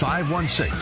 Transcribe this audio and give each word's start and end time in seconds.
516 0.00 0.72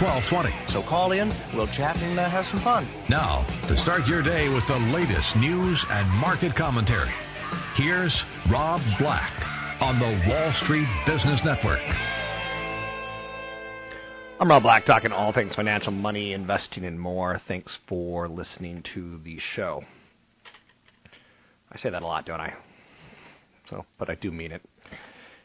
1220. 0.00 0.48
So 0.72 0.82
call 0.88 1.12
in, 1.12 1.28
we'll 1.54 1.68
chat 1.68 1.96
and 1.96 2.18
uh, 2.18 2.28
have 2.28 2.46
some 2.46 2.64
fun. 2.64 2.88
Now, 3.08 3.44
to 3.68 3.76
start 3.76 4.06
your 4.06 4.22
day 4.22 4.48
with 4.48 4.66
the 4.66 4.80
latest 4.90 5.36
news 5.36 5.78
and 5.90 6.08
market 6.08 6.56
commentary, 6.56 7.12
here's 7.76 8.12
Rob 8.50 8.80
Black 8.98 9.30
on 9.80 9.98
the 9.98 10.28
Wall 10.28 10.52
Street 10.64 10.88
Business 11.06 11.40
Network. 11.44 11.84
I'm 14.40 14.48
Rob 14.48 14.62
Black, 14.64 14.86
talking 14.86 15.12
all 15.12 15.32
things 15.32 15.54
financial, 15.54 15.92
money, 15.92 16.32
investing, 16.32 16.84
and 16.84 16.98
more. 16.98 17.40
Thanks 17.46 17.76
for 17.88 18.28
listening 18.28 18.82
to 18.94 19.20
the 19.22 19.38
show. 19.54 19.84
I 21.70 21.78
say 21.78 21.90
that 21.90 22.02
a 22.02 22.06
lot, 22.06 22.26
don't 22.26 22.40
I? 22.40 22.54
So, 23.70 23.84
but 23.98 24.10
I 24.10 24.16
do 24.16 24.32
mean 24.32 24.50
it. 24.50 24.62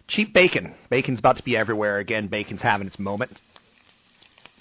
Cheap 0.08 0.34
bacon. 0.34 0.74
Bacon's 0.90 1.20
about 1.20 1.38
to 1.38 1.44
be 1.44 1.58
everywhere 1.58 2.00
again. 2.00 2.28
Bacon's 2.28 2.62
having 2.62 2.88
its 2.88 2.98
moment. 2.98 3.42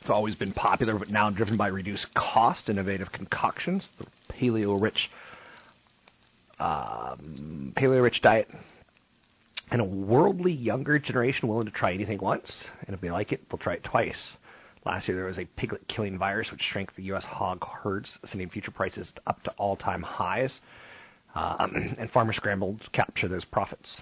It's 0.01 0.11
always 0.11 0.35
been 0.35 0.53
popular, 0.53 0.99
but 0.99 1.09
now 1.09 1.31
driven 1.31 1.57
by 1.57 1.69
reduced 1.69 2.07
cost, 2.15 2.69
innovative 2.69 3.11
concoctions, 3.13 3.89
the 3.99 4.07
paleo-rich, 4.33 5.09
um, 6.59 7.73
paleo-rich 7.77 8.21
diet, 8.23 8.49
and 9.71 9.81
a 9.81 9.85
worldly 9.85 10.53
younger 10.53 10.99
generation 10.99 11.49
willing 11.49 11.67
to 11.67 11.73
try 11.73 11.93
anything 11.93 12.19
once, 12.19 12.65
and 12.87 12.95
if 12.95 13.01
they 13.01 13.11
like 13.11 13.33
it, 13.33 13.49
they'll 13.49 13.59
try 13.59 13.75
it 13.75 13.85
twice. 13.85 14.33
Last 14.85 15.09
year, 15.09 15.17
there 15.17 15.27
was 15.27 15.39
a 15.39 15.45
piglet-killing 15.57 16.19
virus 16.19 16.51
which 16.53 16.61
shrank 16.61 16.95
the 16.95 17.03
U.S. 17.05 17.25
hog 17.25 17.65
herds, 17.65 18.19
sending 18.27 18.49
future 18.49 18.71
prices 18.71 19.13
up 19.27 19.43
to 19.43 19.51
all-time 19.59 20.03
highs, 20.03 20.61
um, 21.35 21.97
and 21.99 22.11
farmers 22.11 22.37
scrambled 22.37 22.81
to 22.83 22.91
capture 22.91 23.27
those 23.27 23.45
profits. 23.45 24.01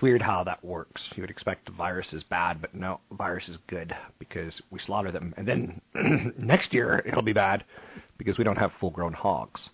It's 0.00 0.02
weird 0.02 0.22
how 0.22 0.44
that 0.44 0.64
works. 0.64 1.10
You 1.14 1.22
would 1.22 1.28
expect 1.28 1.68
virus 1.68 2.14
is 2.14 2.22
bad, 2.22 2.62
but 2.62 2.74
no, 2.74 3.00
virus 3.12 3.50
is 3.50 3.58
good 3.66 3.94
because 4.18 4.58
we 4.70 4.78
slaughter 4.78 5.12
them. 5.12 5.34
And 5.36 5.46
then 5.46 5.78
next 6.38 6.72
year 6.72 7.04
it'll 7.06 7.20
be 7.20 7.34
bad 7.34 7.64
because 8.16 8.38
we 8.38 8.44
don't 8.44 8.56
have 8.56 8.72
full 8.80 8.88
grown 8.88 9.12
hogs. 9.12 9.68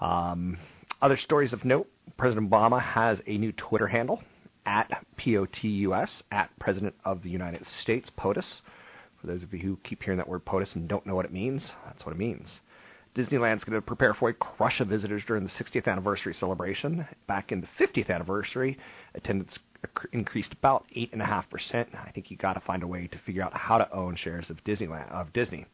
Um, 0.00 0.58
other 1.00 1.16
stories 1.16 1.52
of 1.52 1.64
note 1.64 1.88
President 2.16 2.48
Obama 2.48 2.80
has 2.80 3.20
a 3.26 3.36
new 3.36 3.50
Twitter 3.50 3.88
handle 3.88 4.22
at 4.64 4.88
POTUS, 5.18 6.22
at 6.30 6.56
President 6.60 6.94
of 7.04 7.24
the 7.24 7.30
United 7.30 7.66
States, 7.80 8.12
POTUS. 8.16 8.60
For 9.20 9.26
those 9.26 9.42
of 9.42 9.52
you 9.52 9.58
who 9.58 9.76
keep 9.82 10.04
hearing 10.04 10.18
that 10.18 10.28
word 10.28 10.44
POTUS 10.44 10.76
and 10.76 10.86
don't 10.86 11.04
know 11.04 11.16
what 11.16 11.24
it 11.24 11.32
means, 11.32 11.68
that's 11.84 12.06
what 12.06 12.14
it 12.14 12.18
means. 12.18 12.60
Disneyland's 13.14 13.64
going 13.64 13.78
to 13.78 13.82
prepare 13.82 14.14
for 14.14 14.30
a 14.30 14.34
crush 14.34 14.80
of 14.80 14.88
visitors 14.88 15.22
during 15.26 15.42
the 15.42 15.50
60th 15.50 15.86
anniversary 15.86 16.32
celebration. 16.32 17.06
Back 17.26 17.52
in 17.52 17.60
the 17.60 17.86
50th 17.86 18.08
anniversary, 18.08 18.78
attendance 19.14 19.58
increased 20.12 20.52
about 20.52 20.84
8.5%. 20.96 21.86
I 21.94 22.10
think 22.12 22.30
you 22.30 22.36
got 22.36 22.54
to 22.54 22.60
find 22.60 22.82
a 22.82 22.86
way 22.86 23.08
to 23.08 23.18
figure 23.18 23.42
out 23.42 23.54
how 23.54 23.78
to 23.78 23.92
own 23.92 24.16
shares 24.16 24.50
of 24.50 24.62
Disneyland 24.64 25.10
of 25.10 25.32
Disney. 25.32 25.66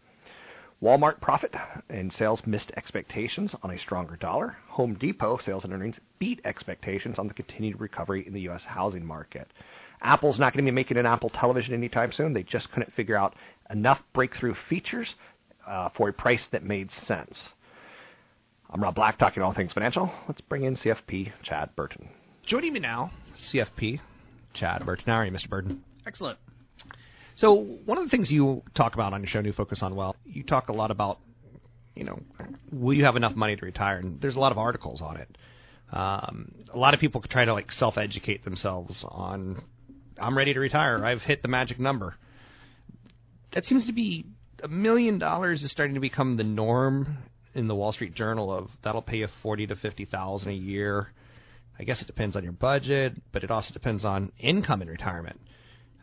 Walmart 0.82 1.20
profit 1.20 1.52
and 1.88 2.12
sales 2.12 2.40
missed 2.46 2.70
expectations 2.76 3.54
on 3.62 3.72
a 3.72 3.78
stronger 3.78 4.16
dollar. 4.16 4.56
Home 4.68 4.94
Depot 4.94 5.38
sales 5.38 5.64
and 5.64 5.72
earnings 5.72 5.98
beat 6.20 6.40
expectations 6.44 7.18
on 7.18 7.26
the 7.26 7.34
continued 7.34 7.80
recovery 7.80 8.24
in 8.26 8.32
the 8.32 8.42
U.S. 8.42 8.62
housing 8.64 9.04
market. 9.04 9.48
Apple's 10.02 10.38
not 10.38 10.52
going 10.52 10.64
to 10.64 10.70
be 10.70 10.74
making 10.74 10.96
an 10.96 11.06
Apple 11.06 11.30
television 11.30 11.74
anytime 11.74 12.12
soon. 12.12 12.32
They 12.32 12.44
just 12.44 12.70
couldn't 12.70 12.92
figure 12.94 13.16
out 13.16 13.34
enough 13.70 13.98
breakthrough 14.14 14.54
features 14.68 15.12
uh, 15.66 15.88
for 15.96 16.08
a 16.08 16.12
price 16.12 16.46
that 16.52 16.62
made 16.62 16.92
sense. 16.92 17.48
I'm 18.70 18.82
Rob 18.82 18.94
Black, 18.94 19.18
talking 19.18 19.42
all 19.42 19.54
things 19.54 19.72
financial. 19.72 20.12
Let's 20.28 20.42
bring 20.42 20.62
in 20.62 20.76
CFP 20.76 21.32
Chad 21.42 21.74
Burton. 21.74 22.08
Joining 22.48 22.72
me 22.72 22.80
now, 22.80 23.10
CFP 23.52 24.00
Chad 24.54 24.86
Burton. 24.86 25.04
How 25.04 25.16
are 25.16 25.26
you, 25.26 25.30
Mr. 25.30 25.50
Burton? 25.50 25.84
Excellent. 26.06 26.38
So 27.36 27.52
one 27.84 27.98
of 27.98 28.04
the 28.04 28.08
things 28.08 28.30
you 28.30 28.62
talk 28.74 28.94
about 28.94 29.12
on 29.12 29.20
your 29.20 29.28
show, 29.28 29.42
New 29.42 29.52
Focus 29.52 29.80
on 29.82 29.94
Wealth, 29.94 30.16
you 30.24 30.42
talk 30.42 30.70
a 30.70 30.72
lot 30.72 30.90
about, 30.90 31.18
you 31.94 32.04
know, 32.04 32.18
will 32.72 32.94
you 32.94 33.04
have 33.04 33.16
enough 33.16 33.36
money 33.36 33.54
to 33.54 33.66
retire? 33.66 33.98
And 33.98 34.18
there's 34.22 34.34
a 34.34 34.38
lot 34.38 34.50
of 34.50 34.56
articles 34.56 35.02
on 35.02 35.18
it. 35.18 35.28
Um, 35.92 36.54
a 36.72 36.78
lot 36.78 36.94
of 36.94 37.00
people 37.00 37.22
try 37.28 37.44
to 37.44 37.52
like 37.52 37.70
self-educate 37.70 38.46
themselves 38.46 39.04
on, 39.06 39.62
I'm 40.18 40.36
ready 40.36 40.54
to 40.54 40.58
retire. 40.58 41.04
I've 41.04 41.20
hit 41.20 41.42
the 41.42 41.48
magic 41.48 41.78
number. 41.78 42.14
That 43.52 43.64
seems 43.64 43.86
to 43.88 43.92
be 43.92 44.24
a 44.64 44.68
million 44.68 45.18
dollars 45.18 45.62
is 45.62 45.70
starting 45.70 45.96
to 45.96 46.00
become 46.00 46.38
the 46.38 46.44
norm 46.44 47.18
in 47.54 47.68
the 47.68 47.74
Wall 47.74 47.92
Street 47.92 48.14
Journal 48.14 48.50
of 48.50 48.70
that'll 48.82 49.02
pay 49.02 49.18
you 49.18 49.28
forty 49.42 49.66
to 49.66 49.76
fifty 49.76 50.06
thousand 50.06 50.48
a 50.48 50.54
year. 50.54 51.08
I 51.78 51.84
guess 51.84 52.00
it 52.02 52.06
depends 52.06 52.36
on 52.36 52.42
your 52.42 52.52
budget, 52.52 53.14
but 53.32 53.44
it 53.44 53.50
also 53.50 53.72
depends 53.72 54.04
on 54.04 54.32
income 54.38 54.82
in 54.82 54.88
retirement. 54.88 55.40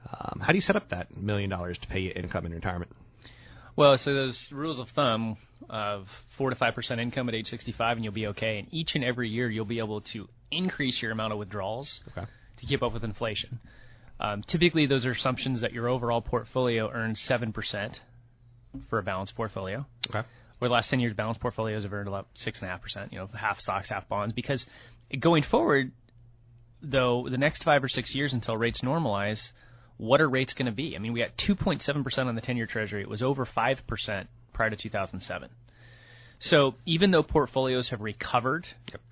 Um, 0.09 0.39
how 0.39 0.51
do 0.51 0.55
you 0.55 0.61
set 0.61 0.75
up 0.75 0.89
that 0.89 1.15
million 1.17 1.49
dollars 1.49 1.77
to 1.81 1.87
pay 1.87 1.99
you 1.99 2.11
income 2.15 2.45
in 2.45 2.53
retirement? 2.53 2.91
Well, 3.75 3.97
so 3.97 4.13
those 4.13 4.47
rules 4.51 4.79
of 4.79 4.87
thumb 4.95 5.35
of 5.69 6.05
four 6.37 6.49
to 6.49 6.55
five 6.55 6.75
percent 6.75 7.01
income 7.01 7.27
at 7.27 7.35
age 7.35 7.47
65, 7.47 7.97
and 7.97 8.03
you'll 8.03 8.13
be 8.13 8.27
okay. 8.27 8.59
And 8.59 8.67
each 8.71 8.91
and 8.95 9.03
every 9.03 9.27
year, 9.27 9.49
you'll 9.49 9.65
be 9.65 9.79
able 9.79 10.01
to 10.13 10.27
increase 10.51 11.01
your 11.01 11.11
amount 11.11 11.33
of 11.33 11.39
withdrawals 11.39 11.99
okay. 12.11 12.25
to 12.59 12.65
keep 12.65 12.81
up 12.81 12.93
with 12.93 13.03
inflation. 13.03 13.59
Um, 14.19 14.43
typically, 14.47 14.85
those 14.85 15.05
are 15.05 15.11
assumptions 15.11 15.61
that 15.61 15.73
your 15.73 15.89
overall 15.89 16.21
portfolio 16.21 16.89
earns 16.89 17.21
seven 17.27 17.51
percent 17.51 17.99
for 18.89 18.99
a 18.99 19.03
balanced 19.03 19.35
portfolio. 19.35 19.85
Okay. 20.09 20.25
Over 20.59 20.69
the 20.69 20.73
last 20.73 20.89
10 20.89 20.99
years, 20.99 21.13
balanced 21.13 21.41
portfolios 21.41 21.83
have 21.83 21.93
earned 21.93 22.07
about 22.07 22.27
6.5%, 22.45 23.11
you 23.11 23.17
know, 23.17 23.27
half 23.27 23.57
stocks, 23.57 23.89
half 23.89 24.07
bonds. 24.07 24.33
Because 24.33 24.65
going 25.19 25.43
forward, 25.43 25.91
though, 26.81 27.27
the 27.29 27.37
next 27.37 27.63
five 27.63 27.83
or 27.83 27.89
six 27.89 28.15
years 28.15 28.33
until 28.33 28.55
rates 28.55 28.81
normalize, 28.83 29.49
what 29.97 30.21
are 30.21 30.29
rates 30.29 30.53
going 30.53 30.67
to 30.67 30.71
be? 30.71 30.95
I 30.95 30.99
mean, 30.99 31.13
we 31.13 31.19
got 31.19 31.31
2.7% 31.47 32.17
on 32.25 32.35
the 32.35 32.41
10 32.41 32.57
year 32.57 32.67
Treasury. 32.67 33.01
It 33.01 33.09
was 33.09 33.21
over 33.21 33.45
5% 33.45 34.27
prior 34.53 34.69
to 34.69 34.75
2007. 34.75 35.49
So 36.39 36.75
even 36.85 37.11
though 37.11 37.23
portfolios 37.23 37.89
have 37.89 38.01
recovered 38.01 38.65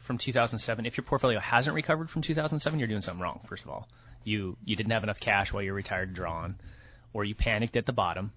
from 0.06 0.18
2007, 0.18 0.86
if 0.86 0.98
your 0.98 1.06
portfolio 1.06 1.40
hasn't 1.40 1.76
recovered 1.76 2.10
from 2.10 2.22
2007, 2.22 2.80
you're 2.80 2.88
doing 2.88 3.02
something 3.02 3.22
wrong. 3.22 3.42
First 3.48 3.64
of 3.64 3.70
all, 3.70 3.88
you 4.24 4.58
you 4.64 4.76
didn't 4.76 4.92
have 4.92 5.04
enough 5.04 5.20
cash 5.20 5.52
while 5.52 5.64
you 5.64 5.72
were 5.72 5.78
retired 5.78 6.10
to 6.10 6.16
draw 6.16 6.44
on, 6.44 6.56
or 7.14 7.24
you 7.24 7.36
panicked 7.36 7.76
at 7.76 7.86
the 7.86 7.94
bottom, 7.94 8.32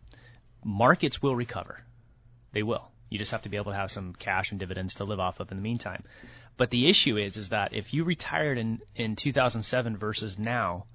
markets 0.65 1.21
will 1.21 1.35
recover. 1.35 1.81
They 2.53 2.63
will. 2.63 2.89
You 3.09 3.19
just 3.19 3.31
have 3.31 3.43
to 3.43 3.49
be 3.49 3.57
able 3.57 3.73
to 3.73 3.79
have 3.79 3.91
some 3.91 4.15
cash 4.19 4.51
and 4.51 4.59
dividends 4.59 4.95
to 4.95 5.05
live 5.05 5.21
off 5.21 5.41
of 5.41 5.51
in 5.51 5.57
the 5.57 5.63
meantime. 5.63 6.03
But 6.59 6.71
the 6.71 6.89
issue 6.89 7.17
is, 7.17 7.37
is 7.37 7.51
that 7.51 7.75
if 7.75 7.93
you 7.93 8.05
retired 8.05 8.59
in, 8.59 8.81
in 8.95 9.17
2007 9.23 9.97
versus 9.99 10.37
now, 10.39 10.87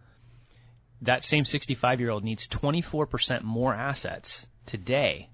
that 1.02 1.24
same 1.24 1.46
65 1.46 2.00
year 2.00 2.10
old 2.10 2.24
needs 2.24 2.48
24% 2.62 3.44
more 3.44 3.74
assets 3.74 4.46
today 4.68 5.30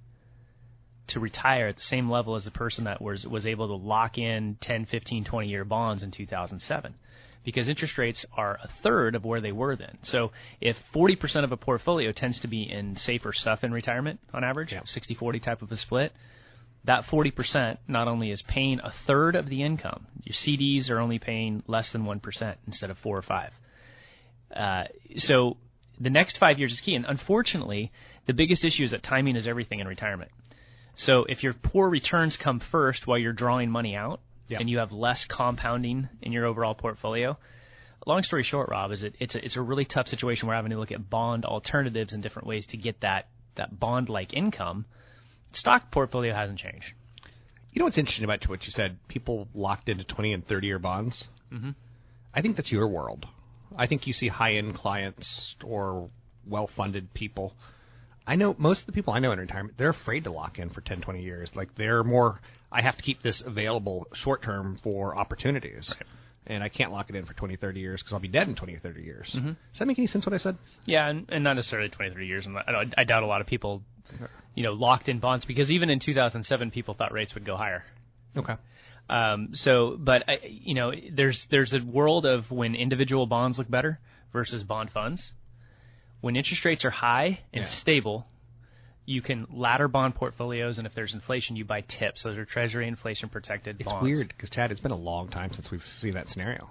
to 1.10 1.20
retire 1.20 1.68
at 1.68 1.76
the 1.76 1.82
same 1.82 2.10
level 2.10 2.36
as 2.36 2.46
the 2.46 2.52
person 2.52 2.84
that 2.84 3.02
was, 3.02 3.26
was 3.26 3.46
able 3.46 3.68
to 3.68 3.76
lock 3.76 4.18
in 4.18 4.58
10, 4.62 4.86
15, 4.86 5.26
20 5.26 5.48
year 5.48 5.64
bonds 5.64 6.04
in 6.04 6.12
2007 6.12 6.96
because 7.46 7.70
interest 7.70 7.98
rates 7.98 8.26
are 8.36 8.60
a 8.62 8.70
third 8.84 9.16
of 9.16 9.24
where 9.24 9.40
they 9.40 9.54
were 9.54 9.78
then. 9.78 9.98
So 10.04 10.32
if 10.60 10.76
40% 10.94 11.46
of 11.46 11.54
a 11.54 11.58
portfolio 11.58 12.12
tends 12.14 12.42
to 12.42 12.48
be 12.50 12.64
in 12.70 12.98
safer 12.98 13.32
stuff 13.32 13.64
in 13.64 13.72
retirement 13.72 14.20
on 14.34 14.44
average, 14.44 14.74
60-40 14.74 15.42
type 15.42 15.62
of 15.62 15.72
a 15.72 15.78
split, 15.78 16.12
that 16.88 17.04
40% 17.12 17.78
not 17.88 18.08
only 18.08 18.32
is 18.32 18.44
paying 18.48 18.80
a 18.80 18.92
third 19.06 19.36
of 19.36 19.50
the 19.50 19.62
income, 19.62 20.08
your 20.24 20.34
CDs 20.34 20.90
are 20.90 21.00
only 21.00 21.20
paying 21.20 21.62
less 21.68 21.92
than 21.92 22.04
1% 22.06 22.56
instead 22.66 22.90
of 22.90 22.98
4 22.98 23.18
or 23.18 23.22
5. 23.22 23.52
Uh, 24.56 24.84
so 25.18 25.58
the 26.00 26.10
next 26.10 26.38
five 26.38 26.58
years 26.58 26.72
is 26.72 26.82
key. 26.84 26.96
And 26.96 27.06
unfortunately, 27.06 27.92
the 28.26 28.34
biggest 28.34 28.64
issue 28.64 28.84
is 28.84 28.92
that 28.92 29.04
timing 29.04 29.36
is 29.36 29.48
everything 29.48 29.80
in 29.80 29.88
retirement. 29.88 30.32
So 30.96 31.26
if 31.28 31.44
your 31.44 31.54
poor 31.54 31.90
returns 31.90 32.38
come 32.42 32.62
first 32.72 33.06
while 33.06 33.18
you're 33.18 33.34
drawing 33.34 33.70
money 33.70 33.96
out, 33.96 34.22
Yeah. 34.48 34.60
and 34.60 34.70
you 34.70 34.78
have 34.78 34.94
less 34.94 35.26
compounding 35.30 36.08
in 36.22 36.32
your 36.32 36.46
overall 36.46 36.74
portfolio, 36.74 37.38
long 38.06 38.24
story 38.24 38.44
short, 38.44 38.70
Rob, 38.70 38.92
is 38.92 39.04
it 39.04 39.16
it's 39.20 39.36
a, 39.36 39.44
it's 39.44 39.58
a 39.58 39.62
really 39.62 39.84
tough 39.84 40.08
situation. 40.08 40.48
We're 40.48 40.56
having 40.56 40.72
to 40.72 40.80
look 40.80 40.94
at 40.94 41.10
bond 41.10 41.44
alternatives 41.44 42.14
and 42.14 42.24
different 42.24 42.48
ways 42.48 42.66
to 42.68 42.78
get 42.78 43.02
that 43.02 43.28
that 43.56 43.78
bond 43.78 44.08
like 44.08 44.34
income. 44.34 44.86
Stock 45.54 45.92
portfolio 45.92 46.34
hasn't 46.34 46.60
changed. 46.60 46.94
You 47.72 47.80
know 47.80 47.86
what's 47.86 47.98
interesting 47.98 48.24
about 48.24 48.44
what 48.48 48.64
you 48.64 48.72
said? 48.72 48.98
People 49.08 49.48
locked 49.54 49.90
into 49.90 50.04
20 50.04 50.34
and 50.34 50.48
30 50.48 50.68
year 50.68 50.80
bonds. 50.80 51.26
Mhm. 51.52 51.76
I 52.34 52.42
think 52.42 52.56
that's 52.56 52.72
your 52.72 52.88
world. 52.88 53.26
I 53.78 53.88
think 53.88 54.08
you 54.08 54.14
see 54.14 54.28
high 54.28 54.54
end 54.56 54.76
clients 54.76 55.56
or 55.64 56.10
well 56.48 56.68
funded 56.76 57.14
people. 57.14 57.54
I 58.26 58.36
know 58.36 58.56
most 58.58 58.82
of 58.82 58.88
the 58.88 58.92
people 58.94 59.14
I 59.14 59.20
know 59.20 59.32
in 59.32 59.40
retirement, 59.40 59.78
they're 59.78 59.90
afraid 59.90 60.26
to 60.26 60.32
lock 60.32 60.60
in 60.60 60.70
for 60.70 60.82
10, 60.82 61.02
20 61.02 61.22
years. 61.22 61.50
Like 61.56 61.70
they're 61.76 62.04
more, 62.04 62.40
I 62.72 62.82
have 62.82 62.98
to 62.98 63.04
keep 63.04 63.22
this 63.22 63.42
available 63.46 64.06
short 64.14 64.44
term 64.44 64.78
for 64.84 65.18
opportunities. 65.18 65.94
And 66.46 66.64
I 66.64 66.70
can't 66.70 66.92
lock 66.92 67.10
it 67.10 67.16
in 67.16 67.26
for 67.26 67.34
20, 67.34 67.58
30 67.58 67.80
years 67.80 68.02
because 68.02 68.14
I'll 68.14 68.20
be 68.20 68.28
dead 68.28 68.48
in 68.48 68.56
20 68.56 68.76
or 68.76 68.80
30 68.80 69.02
years. 69.02 69.34
Mhm. 69.38 69.56
Does 69.72 69.80
that 69.80 69.86
make 69.86 69.98
any 70.00 70.08
sense 70.08 70.26
what 70.26 70.34
I 70.34 70.38
said? 70.38 70.58
Yeah, 70.86 71.08
and, 71.08 71.26
and 71.30 71.44
not 71.44 71.56
necessarily 71.56 71.90
20, 71.90 72.12
30 72.14 72.26
years. 72.26 72.48
I, 72.48 72.86
I 72.98 73.04
doubt 73.04 73.24
a 73.24 73.28
lot 73.28 73.42
of 73.42 73.48
people, 73.48 73.82
you 74.56 74.64
know, 74.64 74.74
locked 74.74 75.08
in 75.10 75.20
bonds 75.20 75.46
because 75.46 75.70
even 75.70 75.90
in 75.90 76.00
2007, 76.00 76.72
people 76.72 76.94
thought 76.94 77.12
rates 77.12 77.34
would 77.34 77.46
go 77.46 77.56
higher. 77.56 77.84
Okay. 78.36 78.54
Um, 79.10 79.50
so, 79.54 79.96
but 80.00 80.24
I, 80.28 80.40
you 80.50 80.76
know, 80.76 80.92
there's 81.14 81.46
there's 81.50 81.74
a 81.74 81.80
world 81.86 82.26
of 82.26 82.50
when 82.50 82.76
individual 82.76 83.26
bonds 83.26 83.58
look 83.58 83.70
better 83.70 84.00
versus 84.34 84.64
bond 84.64 84.90
funds. 84.92 85.32
When 86.22 86.36
interest 86.36 86.66
rates 86.66 86.84
are 86.84 86.90
high 86.90 87.40
and 87.54 87.64
Yeah. 87.64 87.68
stable, 87.80 88.28
you 89.06 89.22
can 89.22 89.48
ladder 89.54 89.88
bond 89.88 90.16
portfolios, 90.16 90.78
and 90.78 90.86
if 90.86 90.94
there's 90.94 91.14
inflation, 91.14 91.56
you 91.56 91.64
buy 91.64 91.82
tips. 91.82 92.24
Those 92.24 92.38
are 92.38 92.44
Treasury 92.44 92.88
inflation 92.88 93.30
protected 93.30 93.78
It's 93.80 93.88
bonds. 93.88 94.04
weird 94.04 94.28
because 94.28 94.50
Chad, 94.50 94.72
it's 94.72 94.82
been 94.82 94.92
a 94.92 94.96
long 94.98 95.30
time 95.30 95.52
since 95.54 95.70
we've 95.72 95.80
seen 96.02 96.16
that 96.16 96.28
scenario. 96.28 96.68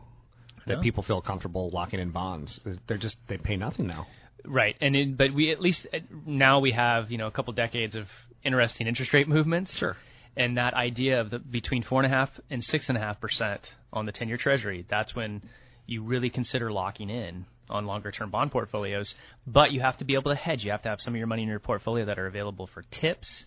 That 0.67 0.77
know. 0.77 0.83
people 0.83 1.05
feel 1.05 1.23
comfortable 1.23 1.71
locking 1.71 2.01
in 2.01 2.11
bonds. 2.11 2.61
They're 2.89 2.99
just 2.99 3.17
they 3.29 3.39
pay 3.39 3.57
nothing 3.57 3.87
now. 3.87 4.07
Right, 4.45 4.77
and 4.81 4.95
it, 4.95 5.17
but 5.17 5.35
we 5.35 5.51
at 5.51 5.61
least 5.61 5.87
uh, 5.93 5.99
now 6.25 6.61
we 6.61 6.73
have 6.73 7.11
you 7.11 7.19
know 7.19 7.27
a 7.27 7.31
couple 7.31 7.53
decades 7.53 7.95
of 7.95 8.05
interesting 8.45 8.87
interest 8.87 9.13
rate 9.13 9.29
movements. 9.29 9.75
Sure. 9.79 9.97
And 10.37 10.59
that 10.59 10.75
idea 10.75 11.21
of 11.21 11.31
the 11.31 11.39
between 11.39 11.83
four 11.83 12.03
and 12.03 12.13
a 12.13 12.15
half 12.15 12.29
and 12.51 12.63
six 12.63 12.89
and 12.89 12.97
a 12.97 13.01
half 13.01 13.21
percent 13.21 13.61
on 13.93 14.07
the 14.07 14.13
ten-year 14.13 14.37
Treasury, 14.37 14.87
that's 14.89 15.15
when 15.15 15.43
you 15.87 16.03
really 16.05 16.31
consider 16.31 16.71
locking 16.71 17.11
in 17.11 17.47
on 17.69 17.87
longer-term 17.87 18.31
bond 18.31 18.53
portfolios. 18.53 19.15
But 19.47 19.73
you 19.73 19.81
have 19.81 19.99
to 19.99 20.05
be 20.05 20.15
able 20.15 20.31
to 20.31 20.37
hedge. 20.37 20.63
You 20.63 20.71
have 20.71 20.83
to 20.83 20.89
have 20.89 21.01
some 21.01 21.15
of 21.15 21.19
your 21.19 21.27
money 21.27 21.43
in 21.43 21.49
your 21.49 21.59
portfolio 21.59 22.05
that 22.05 22.19
are 22.19 22.27
available 22.27 22.69
for 22.73 22.85
tips, 23.01 23.45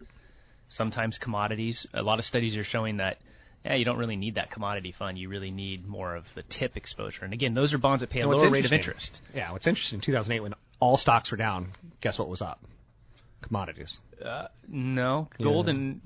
sometimes 0.69 1.17
commodities. 1.21 1.87
A 1.93 2.01
lot 2.01 2.19
of 2.19 2.25
studies 2.25 2.57
are 2.57 2.63
showing 2.63 2.97
that. 2.97 3.17
Yeah, 3.63 3.75
you 3.75 3.83
don't 3.83 3.97
really 3.97 4.15
need 4.15 4.35
that 4.35 4.51
commodity 4.51 4.93
fund. 4.97 5.17
You 5.17 5.27
really 5.27 5.51
need 5.51 5.85
more 5.85 6.15
of 6.15 6.23
the 6.33 6.43
tip 6.43 6.77
exposure. 6.77 7.25
And 7.25 7.33
again, 7.33 7.53
those 7.53 7.73
are 7.73 7.77
bonds 7.77 8.01
that 8.01 8.09
pay 8.09 8.21
a 8.21 8.27
lower 8.27 8.49
rate 8.49 8.65
of 8.65 8.71
interest. 8.71 9.19
Yeah, 9.33 9.51
what's 9.51 9.67
interesting 9.67 9.97
in 9.97 10.05
2008 10.05 10.39
when 10.39 10.53
all 10.79 10.97
stocks 10.97 11.31
were 11.31 11.37
down, 11.37 11.73
guess 12.01 12.17
what 12.19 12.29
was 12.29 12.41
up? 12.41 12.59
Commodities. 13.41 13.97
Uh, 14.23 14.47
no, 14.67 15.29
gold 15.41 15.67
Yeah. 15.67 15.71
and 15.75 16.01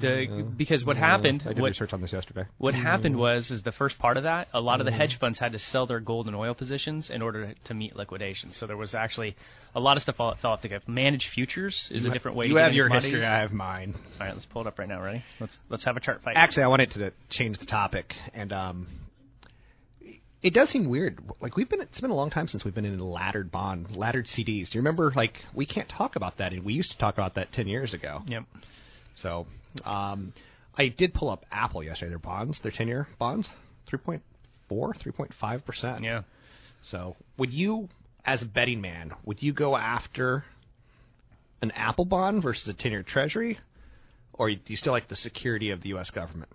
the 0.00 0.44
because 0.54 0.84
what 0.84 0.96
Yeah, 0.96 1.06
happened 1.16 1.42
I 1.46 1.54
did 1.54 1.60
what, 1.62 1.68
research 1.68 1.94
on 1.94 2.02
this 2.02 2.12
yesterday. 2.12 2.44
what 2.58 2.74
happened 2.74 3.16
was 3.16 3.50
is 3.50 3.62
the 3.62 3.72
first 3.72 3.98
part 3.98 4.18
of 4.18 4.24
that 4.24 4.48
a 4.52 4.60
lot 4.60 4.80
of 4.80 4.84
the 4.86 4.92
Mm. 4.92 4.96
hedge 4.98 5.18
funds 5.18 5.38
had 5.38 5.52
to 5.52 5.58
sell 5.58 5.86
their 5.86 5.98
gold 6.00 6.26
and 6.26 6.36
oil 6.36 6.52
positions 6.54 7.08
in 7.08 7.22
order 7.22 7.46
to, 7.46 7.54
to 7.64 7.72
meet 7.74 7.96
liquidation. 7.96 8.52
So 8.52 8.66
there 8.66 8.76
was 8.76 8.94
actually 8.94 9.34
a 9.74 9.80
lot 9.80 9.96
of 9.96 10.02
stuff 10.02 10.16
fell 10.16 10.34
off 10.44 10.60
the 10.60 10.68
cliff. 10.68 10.86
Managed 10.86 11.30
futures 11.34 11.88
is 11.90 12.04
You 12.04 12.10
a 12.10 12.12
different 12.12 12.36
way. 12.36 12.48
You 12.48 12.54
to 12.56 12.62
have 12.64 12.74
your 12.74 12.88
commodities. 12.88 13.12
history. 13.14 13.26
I 13.26 13.40
have 13.40 13.52
mine. 13.52 13.94
All 14.20 14.26
right, 14.26 14.34
let's 14.34 14.44
pull 14.44 14.60
it 14.60 14.68
up 14.68 14.78
right 14.78 14.88
now. 14.88 15.02
Ready? 15.02 15.24
Let's 15.40 15.58
let's 15.70 15.84
have 15.86 15.96
a 15.96 16.00
chart 16.00 16.20
fight. 16.22 16.36
Actually, 16.36 16.64
I 16.64 16.68
wanted 16.68 16.90
to 16.92 17.12
change 17.30 17.58
the 17.58 17.66
topic, 17.66 18.12
and 18.34 18.52
um, 18.52 18.86
it 20.44 20.52
does 20.52 20.68
seem 20.68 20.90
weird. 20.90 21.18
Like 21.40 21.56
we've 21.56 21.70
been, 21.70 21.80
it's 21.80 22.02
been 22.02 22.10
a 22.10 22.14
long 22.14 22.28
time 22.28 22.46
since 22.48 22.66
we've 22.66 22.74
been 22.74 22.84
in 22.84 23.00
a 23.00 23.04
laddered 23.04 23.50
bond, 23.50 23.96
laddered 23.96 24.26
CDs. 24.26 24.70
Do 24.70 24.74
you 24.74 24.80
remember? 24.80 25.10
Like 25.16 25.38
we 25.56 25.64
can't 25.64 25.88
talk 25.88 26.16
about 26.16 26.36
that, 26.36 26.52
and 26.52 26.62
we 26.62 26.74
used 26.74 26.92
to 26.92 26.98
talk 26.98 27.14
about 27.14 27.34
that 27.36 27.50
ten 27.52 27.66
years 27.66 27.94
ago. 27.94 28.20
Yep. 28.26 28.44
So, 29.16 29.46
um, 29.86 30.34
I 30.76 30.88
did 30.88 31.14
pull 31.14 31.30
up 31.30 31.46
Apple 31.50 31.82
yesterday. 31.82 32.10
Their 32.10 32.18
bonds, 32.18 32.60
their 32.62 32.72
ten-year 32.76 33.08
bonds, 33.18 33.48
3.4, 33.90 34.20
3.5 34.70 35.64
percent. 35.64 36.04
Yeah. 36.04 36.22
So, 36.82 37.16
would 37.38 37.52
you, 37.52 37.88
as 38.26 38.42
a 38.42 38.46
betting 38.46 38.82
man, 38.82 39.12
would 39.24 39.42
you 39.42 39.54
go 39.54 39.76
after 39.76 40.44
an 41.62 41.70
Apple 41.70 42.04
bond 42.04 42.42
versus 42.42 42.68
a 42.68 42.74
ten-year 42.74 43.02
Treasury, 43.02 43.58
or 44.34 44.50
do 44.50 44.58
you 44.66 44.76
still 44.76 44.92
like 44.92 45.08
the 45.08 45.16
security 45.16 45.70
of 45.70 45.80
the 45.80 45.88
U.S. 45.90 46.10
government? 46.10 46.50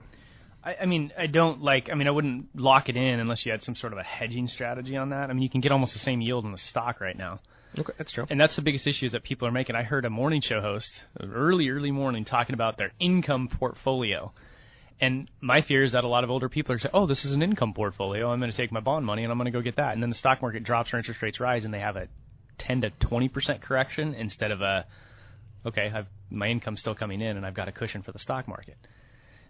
I, 0.64 0.76
I 0.82 0.86
mean, 0.86 1.12
I 1.18 1.28
don't 1.28 1.62
like. 1.62 1.90
I 1.92 1.96
mean, 1.96 2.08
I 2.08 2.12
wouldn't 2.12 2.56
lock 2.56 2.90
it 2.90 2.98
in 2.98 3.20
unless 3.20 3.46
you 3.46 3.52
had 3.52 3.62
some 3.62 3.76
sort 3.76 3.94
of 3.94 4.00
a 4.00 4.04
hedging 4.04 4.48
strategy 4.48 4.98
on 4.98 5.10
that. 5.10 5.30
I 5.30 5.34
mean, 5.34 5.42
you 5.42 5.50
can 5.50 5.62
get 5.62 5.72
almost 5.72 5.94
the 5.94 6.00
same 6.00 6.22
yield 6.22 6.46
in 6.46 6.52
the 6.52 6.58
stock 6.58 7.00
right 7.00 7.18
now. 7.18 7.40
Okay, 7.78 7.94
that's 7.98 8.12
true. 8.12 8.26
And 8.30 8.40
that's 8.40 8.56
the 8.56 8.62
biggest 8.62 8.88
issue 8.88 9.06
is 9.06 9.12
that 9.12 9.24
people 9.24 9.48
are 9.48 9.52
making. 9.52 9.76
I 9.76 9.84
heard 9.84 10.06
a 10.06 10.10
morning 10.10 10.42
show 10.44 10.60
host, 10.60 10.90
early, 11.22 11.70
early 11.70 11.92
morning, 11.92 12.26
talking 12.26 12.54
about 12.54 12.78
their 12.78 12.92
income 13.00 13.50
portfolio. 13.60 14.34
And 15.02 15.30
my 15.40 15.62
fear 15.62 15.84
is 15.84 15.94
that 15.94 16.04
a 16.04 16.08
lot 16.08 16.24
of 16.24 16.30
older 16.30 16.50
people 16.50 16.76
are 16.76 16.80
saying, 16.80 16.92
"Oh, 16.94 17.06
this 17.06 17.24
is 17.24 17.34
an 17.34 17.42
income 17.42 17.74
portfolio. 17.74 18.32
I'm 18.32 18.40
going 18.40 18.52
to 18.52 18.58
take 18.58 18.72
my 18.72 18.82
bond 18.82 19.06
money 19.06 19.24
and 19.24 19.32
I'm 19.32 19.38
going 19.38 19.46
to 19.46 19.58
go 19.58 19.62
get 19.62 19.78
that." 19.78 19.94
And 19.94 20.04
then 20.04 20.10
the 20.10 20.16
stock 20.16 20.42
market 20.42 20.64
drops 20.64 20.94
or 20.94 20.98
interest 20.98 21.22
rates 21.22 21.40
rise, 21.40 21.64
and 21.64 21.74
they 21.74 21.80
have 21.80 21.96
a 21.96 22.08
10 22.60 22.82
to 22.82 22.90
20 23.08 23.30
percent 23.30 23.62
correction 23.62 24.14
instead 24.14 24.52
of 24.52 24.62
a, 24.62 24.86
okay, 25.66 25.90
I've 25.94 26.08
my 26.30 26.48
income's 26.48 26.80
still 26.80 26.96
coming 26.96 27.22
in 27.22 27.38
and 27.38 27.46
I've 27.46 27.56
got 27.56 27.68
a 27.68 27.72
cushion 27.72 28.04
for 28.04 28.12
the 28.12 28.20
stock 28.20 28.48
market. 28.48 28.78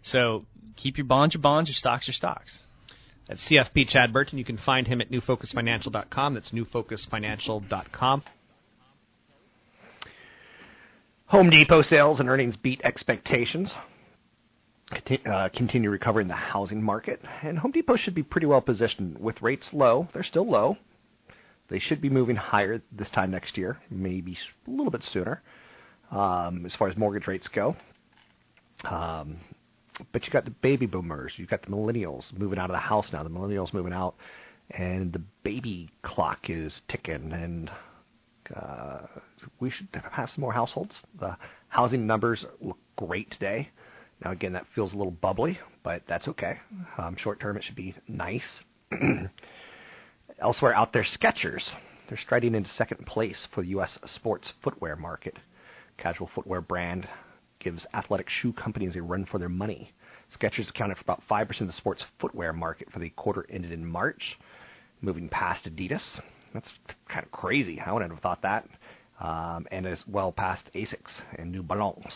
So 0.03 0.45
keep 0.77 0.97
your 0.97 1.05
bonds 1.05 1.33
your 1.33 1.41
bonds, 1.41 1.69
your 1.69 1.75
stocks 1.75 2.07
your 2.07 2.13
stocks. 2.13 2.63
That's 3.27 3.47
CFP 3.49 3.87
Chad 3.89 4.11
Burton. 4.11 4.39
You 4.39 4.45
can 4.45 4.57
find 4.57 4.87
him 4.87 5.01
at 5.01 5.11
newfocusfinancial.com. 5.11 6.33
That's 6.33 6.51
newfocusfinancial.com. 6.51 8.23
Home 11.27 11.49
Depot 11.51 11.83
sales 11.83 12.19
and 12.19 12.27
earnings 12.27 12.57
beat 12.57 12.81
expectations. 12.83 13.71
Uh, 14.91 15.49
continue 15.55 15.91
recovering 15.91 16.27
the 16.27 16.33
housing 16.33 16.81
market, 16.81 17.21
and 17.43 17.59
Home 17.59 17.71
Depot 17.71 17.95
should 17.95 18.15
be 18.15 18.23
pretty 18.23 18.47
well 18.47 18.61
positioned 18.61 19.19
with 19.19 19.39
rates 19.39 19.69
low. 19.71 20.07
They're 20.15 20.23
still 20.23 20.49
low. 20.49 20.77
They 21.69 21.77
should 21.77 22.01
be 22.01 22.09
moving 22.09 22.35
higher 22.35 22.81
this 22.91 23.11
time 23.11 23.29
next 23.29 23.55
year, 23.55 23.77
maybe 23.91 24.35
a 24.65 24.71
little 24.71 24.89
bit 24.89 25.03
sooner, 25.13 25.43
um, 26.09 26.65
as 26.65 26.73
far 26.75 26.87
as 26.87 26.97
mortgage 26.97 27.27
rates 27.27 27.47
go. 27.53 27.75
Um, 28.83 29.37
but 30.11 30.25
you 30.25 30.31
got 30.31 30.45
the 30.45 30.51
baby 30.51 30.85
boomers, 30.85 31.33
you 31.37 31.45
got 31.45 31.61
the 31.61 31.67
millennials 31.67 32.31
moving 32.37 32.59
out 32.59 32.69
of 32.69 32.73
the 32.73 32.79
house 32.79 33.09
now. 33.11 33.23
The 33.23 33.29
millennials 33.29 33.73
moving 33.73 33.93
out, 33.93 34.15
and 34.71 35.11
the 35.11 35.21
baby 35.43 35.89
clock 36.03 36.49
is 36.49 36.81
ticking, 36.89 37.31
and 37.31 37.69
uh, 38.55 38.99
we 39.59 39.69
should 39.69 39.87
have 40.11 40.29
some 40.29 40.41
more 40.41 40.53
households. 40.53 40.95
The 41.19 41.37
housing 41.67 42.07
numbers 42.07 42.45
look 42.61 42.77
great 42.95 43.31
today. 43.31 43.69
Now, 44.23 44.31
again, 44.31 44.53
that 44.53 44.65
feels 44.75 44.93
a 44.93 44.97
little 44.97 45.11
bubbly, 45.11 45.59
but 45.83 46.03
that's 46.07 46.27
okay. 46.27 46.57
Um, 46.97 47.15
short 47.17 47.39
term, 47.39 47.57
it 47.57 47.63
should 47.63 47.75
be 47.75 47.95
nice. 48.07 48.63
Elsewhere 50.39 50.73
out 50.73 50.93
there, 50.93 51.05
Skechers. 51.05 51.63
They're 52.07 52.17
striding 52.17 52.55
into 52.55 52.69
second 52.71 53.05
place 53.05 53.47
for 53.53 53.61
the 53.61 53.69
U.S. 53.69 53.97
sports 54.15 54.51
footwear 54.63 54.95
market. 54.95 55.37
Casual 55.97 56.29
footwear 56.33 56.59
brand 56.59 57.07
gives 57.59 57.85
athletic 57.93 58.29
shoe 58.29 58.53
companies 58.53 58.95
a 58.95 59.01
run 59.01 59.25
for 59.25 59.37
their 59.37 59.49
money. 59.49 59.93
Skechers 60.37 60.69
accounted 60.69 60.97
for 60.97 61.03
about 61.03 61.23
5% 61.29 61.61
of 61.61 61.67
the 61.67 61.73
sports 61.73 62.03
footwear 62.19 62.53
market 62.53 62.91
for 62.91 62.99
the 62.99 63.09
quarter 63.11 63.45
ended 63.49 63.71
in 63.71 63.85
March, 63.85 64.37
moving 65.01 65.27
past 65.29 65.65
Adidas. 65.65 66.21
That's 66.53 66.71
kind 67.07 67.25
of 67.25 67.31
crazy. 67.31 67.79
I 67.79 67.91
wouldn't 67.91 68.11
have 68.11 68.21
thought 68.21 68.41
that. 68.43 68.67
Um, 69.19 69.67
and 69.71 69.85
as 69.85 70.03
well 70.07 70.31
past 70.31 70.69
Asics 70.73 71.21
and 71.37 71.51
New 71.51 71.63
Balance. 71.63 72.13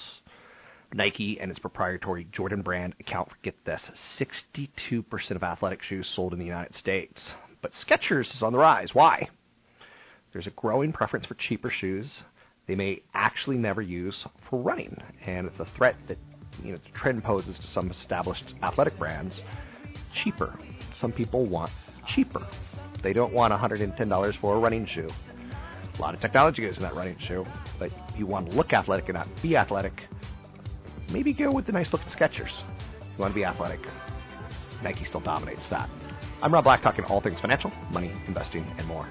Nike 0.94 1.40
and 1.40 1.50
its 1.50 1.60
proprietary 1.60 2.28
Jordan 2.32 2.62
brand 2.62 2.94
account 3.00 3.30
for, 3.30 3.36
get 3.42 3.56
this, 3.66 3.82
62% 4.20 5.32
of 5.32 5.44
athletic 5.44 5.82
shoes 5.82 6.12
sold 6.16 6.34
in 6.34 6.40
the 6.40 6.46
United 6.46 6.76
States. 6.76 7.30
But 7.62 7.72
Skechers 7.72 8.34
is 8.36 8.44
on 8.44 8.54
the 8.54 8.60
rise. 8.60 8.92
Why? 8.94 9.30
There's 10.32 10.48
a 10.48 10.52
growing 10.52 10.94
preference 10.94 11.26
for 11.26 11.36
cheaper 11.36 11.70
shoes 11.70 12.24
they 12.68 12.76
may 12.76 13.02
actually 13.14 13.58
never 13.58 13.82
use 13.82 14.26
for 14.50 14.60
running. 14.60 14.96
And 15.26 15.48
it's 15.48 15.60
a 15.60 15.68
threat 15.78 15.96
that 16.08 16.18
you 16.64 16.74
know, 16.74 16.78
the 16.78 16.98
trend 16.98 17.24
poses 17.24 17.58
to 17.60 17.68
some 17.68 17.90
established 17.92 18.56
athletic 18.62 18.98
brands. 18.98 19.42
Cheaper. 20.24 20.58
Some 21.00 21.12
people 21.12 21.50
want 21.50 21.72
cheaper. 22.08 22.48
They 23.02 23.14
don't 23.14 23.34
want 23.34 23.54
$110 23.54 24.42
for 24.42 24.56
a 24.56 24.60
running 24.60 24.86
shoe. 24.86 25.10
A 25.98 26.02
lot 26.02 26.16
of 26.16 26.22
technology 26.22 26.62
goes 26.64 26.78
in 26.78 26.84
that 26.84 26.96
running 26.96 27.18
shoe, 27.20 27.46
but 27.78 27.92
if 28.10 28.18
you 28.18 28.26
want 28.26 28.48
to 28.48 28.54
look 28.54 28.74
athletic 28.74 29.10
and 29.10 29.16
not 29.16 29.28
be 29.42 29.56
athletic. 29.56 29.94
Maybe 31.12 31.34
go 31.34 31.52
with 31.52 31.66
the 31.66 31.72
nice 31.72 31.92
looking 31.92 32.08
Skechers. 32.08 32.52
You 33.16 33.20
want 33.20 33.32
to 33.32 33.36
be 33.36 33.46
athletic. 33.46 33.80
Nike 34.82 35.06
still 35.06 35.22
dominates 35.22 35.62
that. 35.70 35.90
I'm 36.42 36.54
Rob 36.54 36.64
Black, 36.64 36.82
talking 36.82 37.06
all 37.06 37.22
things 37.22 37.40
financial, 37.40 37.72
money, 37.92 38.12
investing, 38.28 38.66
and 38.78 38.88
more. 38.88 39.08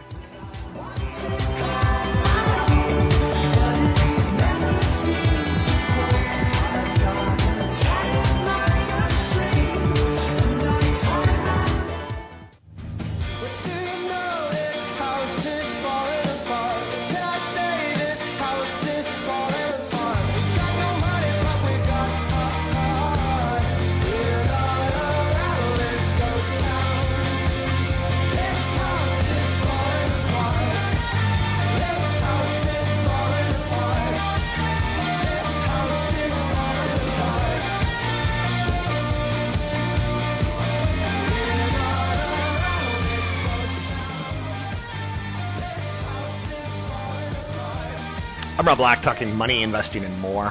Rob 48.72 48.78
Black, 48.78 49.04
talking 49.04 49.28
money, 49.28 49.62
investing, 49.62 50.02
and 50.02 50.18
more. 50.18 50.46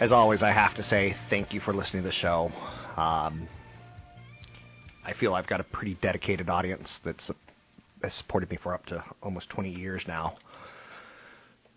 As 0.00 0.10
always, 0.10 0.42
I 0.42 0.50
have 0.50 0.74
to 0.74 0.82
say 0.82 1.14
thank 1.30 1.52
you 1.52 1.60
for 1.60 1.72
listening 1.72 2.02
to 2.02 2.08
the 2.08 2.14
show. 2.16 2.50
Um, 2.96 3.46
I 5.04 5.12
feel 5.20 5.34
I've 5.34 5.46
got 5.46 5.60
a 5.60 5.62
pretty 5.62 5.96
dedicated 6.02 6.48
audience 6.48 6.88
that's 7.04 7.30
has 8.02 8.12
supported 8.14 8.50
me 8.50 8.58
for 8.60 8.74
up 8.74 8.86
to 8.86 9.04
almost 9.22 9.50
20 9.50 9.70
years 9.70 10.02
now. 10.08 10.36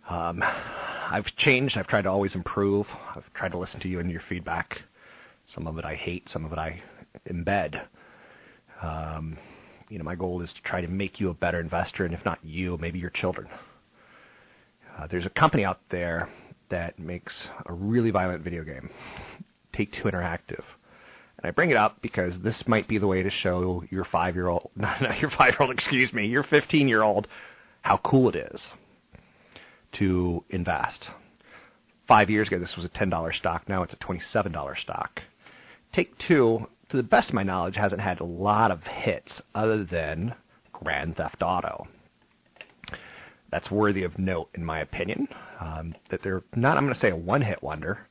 Um, 0.09 0.41
I've 0.41 1.27
changed. 1.37 1.77
I've 1.77 1.85
tried 1.85 2.05
to 2.05 2.09
always 2.09 2.33
improve. 2.33 2.87
I've 3.15 3.31
tried 3.35 3.51
to 3.51 3.59
listen 3.59 3.79
to 3.81 3.87
you 3.87 3.99
and 3.99 4.09
your 4.09 4.23
feedback. 4.27 4.79
Some 5.53 5.67
of 5.67 5.77
it 5.77 5.85
I 5.85 5.93
hate. 5.93 6.27
Some 6.27 6.43
of 6.43 6.51
it 6.51 6.57
I 6.57 6.81
embed. 7.29 7.79
Um, 8.81 9.37
you 9.89 9.99
know, 9.99 10.03
my 10.03 10.15
goal 10.15 10.41
is 10.41 10.51
to 10.53 10.61
try 10.63 10.81
to 10.81 10.87
make 10.87 11.19
you 11.19 11.29
a 11.29 11.35
better 11.35 11.59
investor, 11.59 12.03
and 12.03 12.15
if 12.15 12.25
not 12.25 12.43
you, 12.43 12.79
maybe 12.81 12.97
your 12.97 13.11
children. 13.11 13.47
Uh, 14.97 15.05
there's 15.11 15.25
a 15.25 15.29
company 15.31 15.63
out 15.63 15.79
there 15.91 16.27
that 16.69 16.97
makes 16.97 17.33
a 17.67 17.73
really 17.73 18.09
violent 18.09 18.43
video 18.43 18.63
game, 18.63 18.89
Take 19.73 19.91
Two 19.91 20.03
Interactive. 20.09 20.63
And 21.37 21.45
I 21.45 21.51
bring 21.51 21.69
it 21.69 21.77
up 21.77 22.01
because 22.01 22.33
this 22.41 22.63
might 22.65 22.87
be 22.87 22.97
the 22.97 23.05
way 23.05 23.21
to 23.21 23.29
show 23.29 23.83
your 23.91 24.05
five 24.05 24.35
year 24.35 24.47
old, 24.47 24.71
not, 24.75 25.01
not 25.01 25.19
your 25.19 25.29
five 25.29 25.51
year 25.51 25.61
old, 25.61 25.71
excuse 25.71 26.11
me, 26.13 26.25
your 26.25 26.43
15 26.43 26.87
year 26.87 27.03
old, 27.03 27.27
how 27.81 27.99
cool 28.03 28.29
it 28.29 28.35
is 28.35 28.67
to 29.99 30.43
invest. 30.49 31.07
Five 32.07 32.29
years 32.29 32.47
ago, 32.47 32.57
this 32.57 32.73
was 32.75 32.85
a 32.85 32.89
$10 32.89 33.33
stock. 33.37 33.69
Now 33.69 33.83
it's 33.83 33.93
a 33.93 33.97
$27 33.97 34.77
stock. 34.77 35.19
Take 35.93 36.17
Two, 36.27 36.67
to 36.89 36.97
the 36.97 37.03
best 37.03 37.29
of 37.29 37.35
my 37.35 37.43
knowledge, 37.43 37.75
hasn't 37.75 38.01
had 38.01 38.19
a 38.19 38.25
lot 38.25 38.71
of 38.71 38.81
hits 38.83 39.41
other 39.53 39.83
than 39.83 40.33
Grand 40.71 41.17
Theft 41.17 41.41
Auto 41.41 41.87
that's 43.51 43.71
worthy 43.71 44.03
of 44.03 44.17
note, 44.19 44.49
in 44.55 44.63
my 44.63 44.81
opinion. 44.81 45.27
Um, 45.59 45.95
that 46.09 46.21
they're 46.23 46.43
not, 46.55 46.77
I'm 46.77 46.83
going 46.83 46.93
to 46.93 46.99
say, 46.99 47.09
a 47.09 47.15
one 47.15 47.41
hit 47.41 47.61
wonder, 47.63 48.07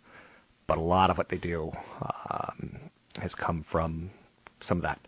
but 0.66 0.78
a 0.78 0.81
lot 0.81 1.11
of 1.11 1.19
what 1.19 1.28
they 1.28 1.37
do 1.38 1.71
um, 2.31 2.78
has 3.21 3.35
come 3.35 3.64
from 3.71 4.11
some 4.61 4.78
of 4.78 4.83
that 4.83 4.99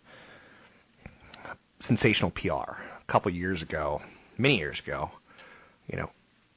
sensational 1.81 2.31
PR. 2.31 2.71
A 2.71 3.11
couple 3.11 3.31
years 3.31 3.61
ago, 3.61 4.01
many 4.37 4.57
years 4.57 4.79
ago, 4.83 5.09
you 5.87 5.97
know, 5.97 6.09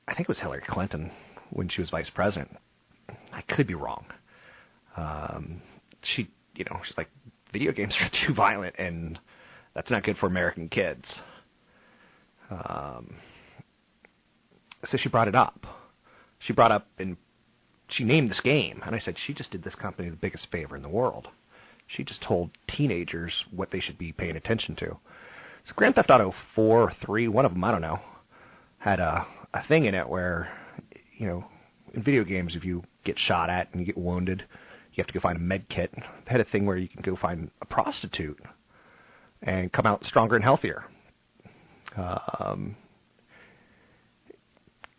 I 0.06 0.14
think 0.14 0.26
it 0.26 0.28
was 0.28 0.38
Hillary 0.38 0.62
Clinton 0.68 1.10
when 1.50 1.68
she 1.68 1.80
was 1.80 1.90
vice 1.90 2.10
president. 2.14 2.56
I 3.32 3.42
could 3.42 3.66
be 3.66 3.74
wrong. 3.74 4.04
Um, 4.96 5.62
she, 6.02 6.28
you 6.54 6.64
know, 6.64 6.78
she's 6.84 6.96
like, 6.96 7.08
video 7.52 7.72
games 7.72 7.94
are 8.00 8.10
too 8.26 8.34
violent 8.34 8.74
and 8.78 9.18
that's 9.74 9.90
not 9.90 10.02
good 10.02 10.16
for 10.18 10.26
American 10.26 10.68
kids. 10.68 11.04
Um, 12.50 13.14
so 14.84 14.96
she 14.96 15.08
brought 15.08 15.28
it 15.28 15.34
up. 15.34 15.66
She 16.40 16.52
brought 16.52 16.72
up 16.72 16.86
and 16.98 17.16
she 17.88 18.04
named 18.04 18.30
this 18.30 18.40
game, 18.40 18.82
and 18.84 18.94
I 18.94 18.98
said 18.98 19.16
she 19.18 19.34
just 19.34 19.50
did 19.50 19.62
this 19.62 19.74
company 19.74 20.08
the 20.08 20.16
biggest 20.16 20.48
favor 20.50 20.76
in 20.76 20.82
the 20.82 20.88
world. 20.88 21.28
She 21.86 22.04
just 22.04 22.22
told 22.22 22.50
teenagers 22.68 23.44
what 23.50 23.70
they 23.70 23.80
should 23.80 23.98
be 23.98 24.12
paying 24.12 24.36
attention 24.36 24.76
to. 24.76 24.96
So 25.66 25.74
Grand 25.76 25.94
Theft 25.94 26.10
Auto 26.10 26.32
4 26.54 26.82
or 26.82 26.92
3, 27.04 27.28
one 27.28 27.44
of 27.44 27.52
them, 27.52 27.62
I 27.62 27.70
don't 27.70 27.82
know, 27.82 28.00
had 28.78 28.98
a 28.98 29.26
a 29.54 29.62
thing 29.68 29.84
in 29.84 29.94
it 29.94 30.08
where 30.08 30.50
you 31.18 31.26
know, 31.26 31.44
in 31.94 32.02
video 32.02 32.24
games 32.24 32.56
if 32.56 32.64
you 32.64 32.82
get 33.04 33.18
shot 33.18 33.50
at 33.50 33.68
and 33.72 33.80
you 33.80 33.86
get 33.86 33.98
wounded, 33.98 34.44
you 34.94 35.02
have 35.02 35.06
to 35.06 35.12
go 35.12 35.20
find 35.20 35.36
a 35.36 35.40
med 35.40 35.68
kit. 35.68 35.90
They 35.94 36.02
had 36.30 36.40
a 36.40 36.44
thing 36.44 36.66
where 36.66 36.76
you 36.76 36.88
can 36.88 37.02
go 37.02 37.16
find 37.16 37.50
a 37.60 37.66
prostitute 37.66 38.40
and 39.42 39.72
come 39.72 39.86
out 39.86 40.04
stronger 40.04 40.34
and 40.34 40.44
healthier. 40.44 40.84
Um, 41.96 42.76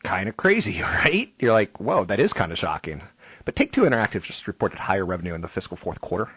kind 0.03 0.29
of 0.29 0.38
crazy, 0.38 0.81
right? 0.81 1.33
You're 1.39 1.53
like, 1.53 1.79
whoa, 1.79 2.05
that 2.05 2.19
is 2.19 2.33
kind 2.33 2.51
of 2.51 2.57
shocking. 2.57 3.01
But 3.45 3.55
Take 3.55 3.74
Two 3.74 3.81
Interactive 3.81 4.24
just 4.24 4.48
reported 4.48 4.79
higher 4.79 5.05
revenue 5.05 5.33
in 5.33 5.41
the 5.41 5.50
fiscal 5.50 5.77
fourth 5.81 6.00
quarter. 6.01 6.29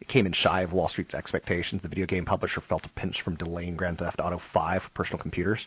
It 0.00 0.08
came 0.08 0.26
in 0.26 0.32
shy 0.32 0.62
of 0.62 0.72
Wall 0.72 0.88
Street's 0.88 1.14
expectations. 1.14 1.82
The 1.82 1.88
video 1.88 2.06
game 2.06 2.24
publisher 2.24 2.62
felt 2.68 2.84
a 2.84 3.00
pinch 3.00 3.20
from 3.24 3.36
delaying 3.36 3.76
Grand 3.76 3.98
Theft 3.98 4.20
Auto 4.20 4.40
5 4.54 4.82
for 4.82 4.88
personal 4.90 5.18
computers, 5.18 5.60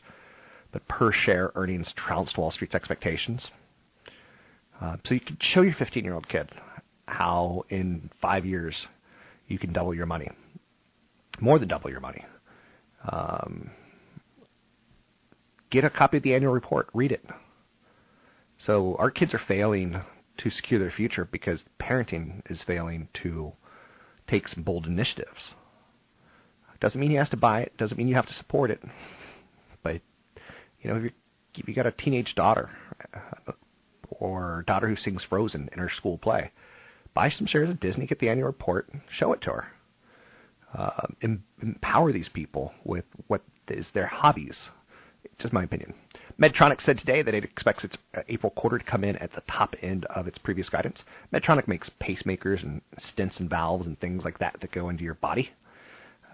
but 0.72 0.88
per 0.88 1.12
share 1.12 1.52
earnings 1.56 1.94
trounced 1.98 2.38
Wall 2.38 2.52
Street's 2.52 2.76
expectations. 2.76 3.50
Uh, 4.80 4.98
so 5.06 5.14
you 5.14 5.20
can 5.20 5.38
show 5.40 5.62
your 5.62 5.76
15 5.76 6.04
year 6.04 6.14
old 6.14 6.28
kid 6.28 6.50
how 7.08 7.64
in 7.70 8.10
five 8.22 8.46
years 8.46 8.88
you 9.48 9.60
can 9.60 9.74
double 9.74 9.94
your 9.94 10.06
money, 10.06 10.30
more 11.40 11.60
than 11.60 11.68
double 11.68 11.90
your 11.90 12.00
money. 12.00 12.24
Um, 13.10 13.70
get 15.72 15.84
a 15.84 15.90
copy 15.90 16.18
of 16.18 16.24
the 16.24 16.36
annual 16.36 16.54
report, 16.54 16.90
read 16.94 17.12
it. 17.12 17.26
So 18.58 18.96
our 19.00 19.10
kids 19.10 19.34
are 19.34 19.42
failing 19.48 20.02
to 20.38 20.50
secure 20.52 20.80
their 20.80 20.92
future 20.92 21.28
because 21.32 21.64
parenting 21.82 22.42
is 22.50 22.64
failing 22.66 23.08
to 23.24 23.54
take 24.28 24.48
some 24.48 24.64
bold 24.64 24.86
initiatives. 24.86 25.52
Doesn't 26.80 27.00
mean 27.00 27.12
he 27.12 27.16
has 27.18 27.30
to 27.30 27.38
buy 27.38 27.62
it. 27.62 27.78
Doesn't 27.78 27.98
mean 27.98 28.08
you 28.08 28.16
have 28.16 28.28
to 28.28 28.34
support 28.34 28.72
it. 28.72 28.82
But 29.84 30.02
you 30.82 30.90
know, 30.90 30.98
if, 30.98 31.04
you 31.04 31.12
if 31.56 31.68
you 31.68 31.76
got 31.76 31.86
a 31.86 31.92
teenage 31.92 32.34
daughter 32.36 32.70
uh, 33.14 33.52
or 34.10 34.64
daughter 34.68 34.88
who 34.88 34.96
sings 34.96 35.24
Frozen 35.24 35.70
in 35.72 35.80
her 35.80 35.92
school 35.96 36.18
play, 36.18 36.52
buy 37.14 37.30
some 37.30 37.46
shares 37.46 37.70
of 37.70 37.80
Disney, 37.80 38.08
get 38.08 38.20
the 38.20 38.30
annual 38.30 38.48
report, 38.48 38.90
show 39.10 39.32
it 39.34 39.42
to 39.42 39.52
her. 39.52 39.68
Uh, 40.74 41.08
empower 41.62 42.12
these 42.14 42.30
people 42.30 42.72
with 42.84 43.04
what 43.28 43.42
is 43.68 43.88
their 43.94 44.08
hobbies, 44.08 44.70
just 45.42 45.54
my 45.54 45.64
opinion. 45.64 45.94
Medtronic 46.40 46.82
said 46.82 46.98
today 46.98 47.22
that 47.22 47.34
it 47.34 47.44
expects 47.44 47.84
its 47.84 47.96
uh, 48.16 48.22
April 48.28 48.52
quarter 48.52 48.80
to 48.80 48.84
come 48.84 49.04
in 49.04 49.16
at 49.18 49.32
the 49.34 49.42
top 49.50 49.76
end 49.82 50.06
of 50.06 50.28
its 50.28 50.38
previous 50.38 50.70
guidance. 50.70 51.04
Medtronic 51.34 51.68
makes 51.68 51.90
pacemakers 52.02 52.64
and 52.64 52.82
stents 53.00 53.40
and 53.40 53.50
valves 53.50 53.86
and 53.86 54.00
things 54.00 54.24
like 54.24 54.40
that 54.40 54.56
that 54.62 54.72
go 54.72 54.90
into 54.90 55.04
your 55.04 55.16
body. 55.16 55.52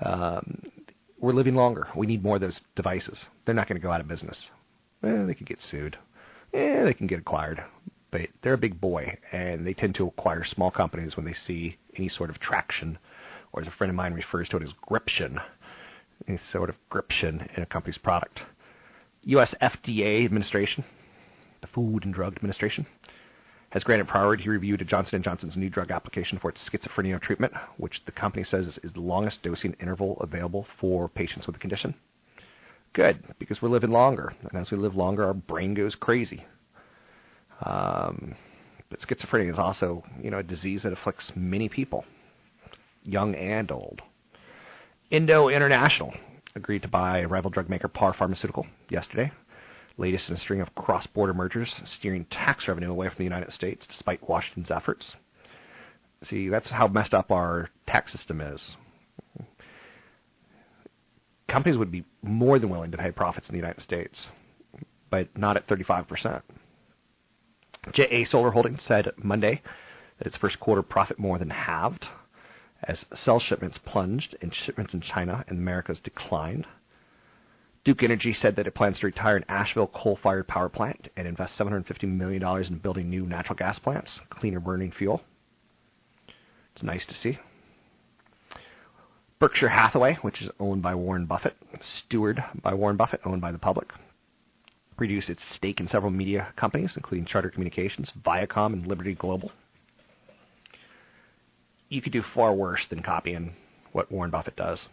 Um, 0.04 0.62
we're 1.20 1.34
living 1.34 1.56
longer. 1.56 1.88
We 1.96 2.08
need 2.08 2.24
more 2.24 2.36
of 2.36 2.42
those 2.42 2.60
devices. 2.76 3.26
They're 3.46 3.56
not 3.56 3.68
going 3.68 3.80
to 3.80 3.86
go 3.86 3.92
out 3.92 4.02
of 4.02 4.08
business. 4.08 4.50
Eh, 5.04 5.26
they 5.26 5.34
could 5.34 5.48
get 5.48 5.60
sued. 5.60 5.98
Eh, 6.54 6.84
they 6.84 6.94
can 6.94 7.08
get 7.08 7.20
acquired. 7.20 7.64
But 8.12 8.22
they're 8.42 8.54
a 8.54 8.58
big 8.58 8.80
boy, 8.80 9.18
and 9.32 9.66
they 9.66 9.74
tend 9.74 9.96
to 9.96 10.08
acquire 10.08 10.44
small 10.46 10.72
companies 10.72 11.18
when 11.18 11.26
they 11.26 11.34
see 11.34 11.78
any 11.98 12.08
sort 12.08 12.30
of 12.30 12.40
traction, 12.40 12.98
or 13.52 13.62
as 13.62 13.68
a 13.68 13.72
friend 13.72 13.90
of 13.90 13.96
mine 13.96 14.14
refers 14.14 14.48
to 14.50 14.58
it 14.58 14.64
as 14.64 14.72
gription, 14.82 15.40
any 16.28 16.40
sort 16.52 16.70
of 16.70 16.76
gription 16.90 17.50
in 17.58 17.64
a 17.64 17.66
company's 17.66 17.98
product. 17.98 18.40
U.S. 19.27 19.53
FDA 19.62 20.24
administration, 20.24 20.86
the 21.60 21.67
Food 21.67 22.05
and 22.05 22.13
Drug 22.13 22.38
Administration, 22.38 22.88
has 23.72 23.84
granted 23.84 24.07
priority 24.07 24.48
review 24.48 24.77
to 24.77 24.86
Johnson 24.86 25.22
& 25.22 25.24
Johnson's 25.24 25.57
new 25.57 25.69
drug 25.69 25.91
application 25.91 26.39
for 26.39 26.50
its 26.50 26.69
schizophrenia 26.69 27.22
treatment, 27.22 27.51
which 27.75 28.01
the 28.05 28.13
company 28.13 28.46
says 28.46 28.79
is 28.84 28.93
the 28.93 29.01
longest 29.01 29.43
dosing 29.43 29.75
interval 29.81 30.17
available 30.22 30.65
for 30.79 31.10
patients 31.10 31.46
with 31.46 31.55
the 31.55 31.60
condition. 31.60 31.93
Good, 32.93 33.22
because 33.38 33.62
we're 33.62 33.67
living 33.67 33.91
longer, 33.91 34.31
and 34.50 34.62
as 34.62 34.72
we 34.72 34.77
live 34.77 34.96
longer, 34.96 35.25
our 35.25 35.34
brain 35.34 35.74
goes 35.74 35.93
crazy. 35.93 36.46
Um, 37.63 38.34
but 38.89 39.00
schizophrenia 39.01 39.51
is 39.51 39.60
also, 39.60 40.05
you 40.24 40.31
know, 40.31 40.39
a 40.39 40.43
disease 40.43 40.84
that 40.84 40.93
afflicts 40.93 41.34
many 41.36 41.67
people, 41.67 42.05
young 43.03 43.36
and 43.36 43.69
old. 43.74 44.01
Endo 45.12 45.50
International 45.50 46.13
agreed 46.58 46.82
to 46.82 46.88
buy 46.88 47.24
rival 47.24 47.50
drug 47.50 47.70
maker 47.70 47.88
Par 47.88 48.14
Pharmaceutical 48.14 48.68
yesterday. 48.90 49.32
Latest 49.98 50.30
in 50.30 50.36
a 50.36 50.40
string 50.40 50.60
of 50.60 50.76
cross 50.76 51.08
border 51.08 51.34
mergers, 51.34 51.74
steering 51.86 52.26
tax 52.26 52.68
revenue 52.68 52.92
away 52.92 53.08
from 53.08 53.18
the 53.18 53.24
United 53.24 53.52
States 53.54 53.88
despite 53.88 54.28
Washington's 54.28 54.70
efforts. 54.70 55.16
See, 56.24 56.50
that's 56.50 56.70
how 56.70 56.88
messed 56.88 57.14
up 57.14 57.32
our 57.32 57.70
tax 57.88 58.12
system 58.12 58.42
is. 58.42 58.72
Companies 61.48 61.78
would 61.78 61.92
be 61.92 62.04
more 62.22 62.60
than 62.60 62.70
willing 62.70 62.92
to 62.92 62.98
pay 62.98 63.12
profits 63.12 63.48
in 63.48 63.54
the 63.54 63.60
United 63.60 63.82
States, 63.82 64.28
but 65.10 65.30
not 65.38 65.56
at 65.56 65.68
35%. 65.68 66.42
JA 67.94 68.26
Solar 68.26 68.52
Holdings 68.52 68.84
said 68.86 69.12
Monday 69.18 69.62
that 70.18 70.28
its 70.28 70.38
first 70.38 70.60
quarter 70.60 70.82
profit 70.82 71.18
more 71.18 71.40
than 71.40 71.50
halved 71.50 72.08
as 72.84 73.05
cell 73.13 73.39
shipments 73.39 73.77
plunged 73.86 74.36
and 74.41 74.53
shipments 74.53 74.93
in 74.93 75.01
China 75.01 75.43
and 75.48 75.60
Americas 75.60 76.00
declined. 76.03 76.65
Duke 77.84 78.03
Energy 78.03 78.34
said 78.34 78.55
that 78.55 78.67
it 78.67 78.75
plans 78.75 79.00
to 79.00 79.05
retire 79.05 79.38
an 79.38 79.46
Asheville 79.48 79.91
coal-fired 79.93 80.48
power 80.48 80.69
plant 80.69 81.10
and 81.15 81.27
invest 81.27 81.57
$750 81.57 82.03
million 82.03 82.43
in 82.65 82.77
building 82.79 83.10
new 83.10 83.25
natural 83.25 83.55
gas 83.55 83.79
plants, 83.79 84.19
cleaner 84.29 84.60
burning 84.60 84.91
fuel. 84.91 85.22
It's 86.74 86.84
nice 86.84 87.05
to 87.07 87.15
see. 87.15 87.39
Berkshire 89.39 89.69
Hathaway, 89.69 90.17
which 90.22 90.41
is 90.41 90.50
owned 90.60 90.81
by 90.81 90.96
Warren 90.96 91.25
Buffett, 91.25 91.55
steward 91.81 92.43
by 92.62 92.74
Warren 92.74 92.98
Buffett, 92.98 93.22
owned 93.24 93.41
by 93.41 93.51
the 93.51 93.57
public, 93.57 93.88
reduced 94.98 95.29
its 95.29 95.41
stake 95.55 95.79
in 95.79 95.88
several 95.88 96.12
media 96.12 96.53
companies, 96.55 96.93
including 96.96 97.25
Charter 97.25 97.50
Communications, 97.50 98.12
Viacom, 98.25 98.74
and 98.74 98.88
Liberty 98.88 99.13
Global. 99.13 99.51
You 101.89 102.01
could 102.01 102.13
do 102.13 102.24
far 102.34 102.53
worse 102.53 102.86
than 102.89 103.01
copying 103.01 103.53
what 103.91 104.12
Warren 104.12 104.32
Buffett 104.32 104.56
does. 104.56 104.88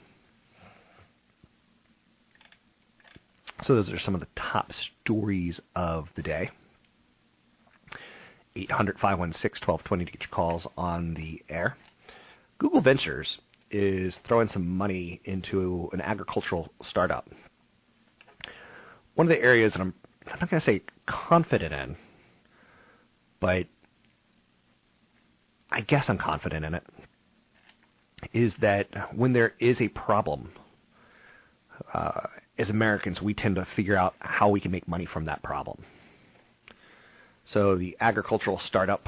So 3.62 3.74
those 3.74 3.90
are 3.90 3.98
some 3.98 4.14
of 4.14 4.20
the 4.20 4.28
top 4.36 4.70
stories 5.02 5.60
of 5.74 6.08
the 6.16 6.22
day. 6.22 6.50
800 8.56 8.98
516 8.98 9.66
1220 9.66 10.04
to 10.04 10.12
get 10.12 10.20
your 10.20 10.30
calls 10.30 10.66
on 10.76 11.14
the 11.14 11.42
air. 11.48 11.76
Google 12.58 12.80
Ventures 12.80 13.40
is 13.70 14.16
throwing 14.28 14.48
some 14.48 14.66
money 14.66 15.20
into 15.24 15.88
an 15.92 16.00
agricultural 16.00 16.72
startup. 16.82 17.28
One 19.14 19.26
of 19.26 19.36
the 19.36 19.42
areas 19.42 19.72
that 19.72 19.80
I'm, 19.80 19.94
I'm 20.26 20.38
not 20.38 20.50
going 20.50 20.60
to 20.60 20.66
say 20.66 20.82
confident 21.06 21.72
in, 21.72 21.96
but 23.40 23.66
I 25.74 25.80
guess 25.80 26.04
I'm 26.06 26.18
confident 26.18 26.64
in 26.64 26.74
it, 26.74 26.84
is 28.32 28.54
that 28.60 28.86
when 29.12 29.32
there 29.32 29.54
is 29.58 29.80
a 29.80 29.88
problem, 29.88 30.52
uh, 31.92 32.28
as 32.58 32.70
Americans, 32.70 33.20
we 33.20 33.34
tend 33.34 33.56
to 33.56 33.66
figure 33.74 33.96
out 33.96 34.14
how 34.20 34.48
we 34.48 34.60
can 34.60 34.70
make 34.70 34.86
money 34.86 35.04
from 35.04 35.24
that 35.24 35.42
problem. 35.42 35.84
So 37.44 37.76
the 37.76 37.96
agricultural 38.00 38.60
startup, 38.64 39.04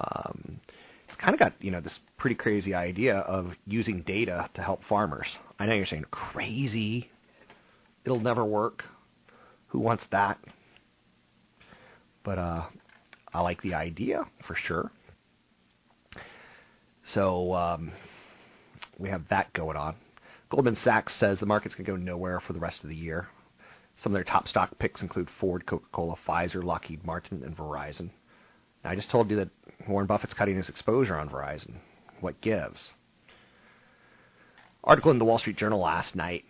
um, 0.00 0.58
it's 1.06 1.18
kind 1.18 1.34
of 1.34 1.38
got 1.38 1.52
you 1.60 1.70
know 1.70 1.82
this 1.82 1.98
pretty 2.16 2.34
crazy 2.34 2.72
idea 2.72 3.18
of 3.18 3.52
using 3.66 4.00
data 4.06 4.48
to 4.54 4.62
help 4.62 4.80
farmers. 4.88 5.26
I 5.58 5.66
know 5.66 5.74
you're 5.74 5.84
saying 5.84 6.06
crazy, 6.10 7.10
it'll 8.06 8.20
never 8.20 8.42
work. 8.42 8.84
Who 9.66 9.80
wants 9.80 10.04
that? 10.12 10.38
But 12.24 12.38
uh, 12.38 12.62
I 13.34 13.42
like 13.42 13.60
the 13.60 13.74
idea 13.74 14.24
for 14.46 14.56
sure. 14.56 14.90
So 17.12 17.52
um, 17.54 17.92
we 18.98 19.08
have 19.10 19.22
that 19.30 19.52
going 19.52 19.76
on. 19.76 19.96
Goldman 20.50 20.76
Sachs 20.76 21.18
says 21.18 21.40
the 21.40 21.46
market's 21.46 21.74
going 21.74 21.84
to 21.84 21.92
go 21.92 21.96
nowhere 21.96 22.40
for 22.40 22.52
the 22.52 22.60
rest 22.60 22.82
of 22.82 22.88
the 22.88 22.96
year. 22.96 23.28
Some 24.02 24.12
of 24.12 24.14
their 24.14 24.24
top 24.24 24.48
stock 24.48 24.78
picks 24.78 25.02
include 25.02 25.28
Ford, 25.40 25.66
Coca 25.66 25.86
Cola, 25.92 26.16
Pfizer, 26.26 26.62
Lockheed 26.62 27.04
Martin, 27.04 27.42
and 27.44 27.56
Verizon. 27.56 28.10
Now, 28.82 28.90
I 28.90 28.96
just 28.96 29.10
told 29.10 29.30
you 29.30 29.36
that 29.36 29.50
Warren 29.88 30.06
Buffett's 30.06 30.34
cutting 30.34 30.56
his 30.56 30.68
exposure 30.68 31.16
on 31.16 31.28
Verizon. 31.28 31.74
What 32.20 32.40
gives? 32.40 32.90
Article 34.82 35.10
in 35.10 35.18
the 35.18 35.24
Wall 35.24 35.38
Street 35.38 35.56
Journal 35.56 35.80
last 35.80 36.14
night 36.14 36.44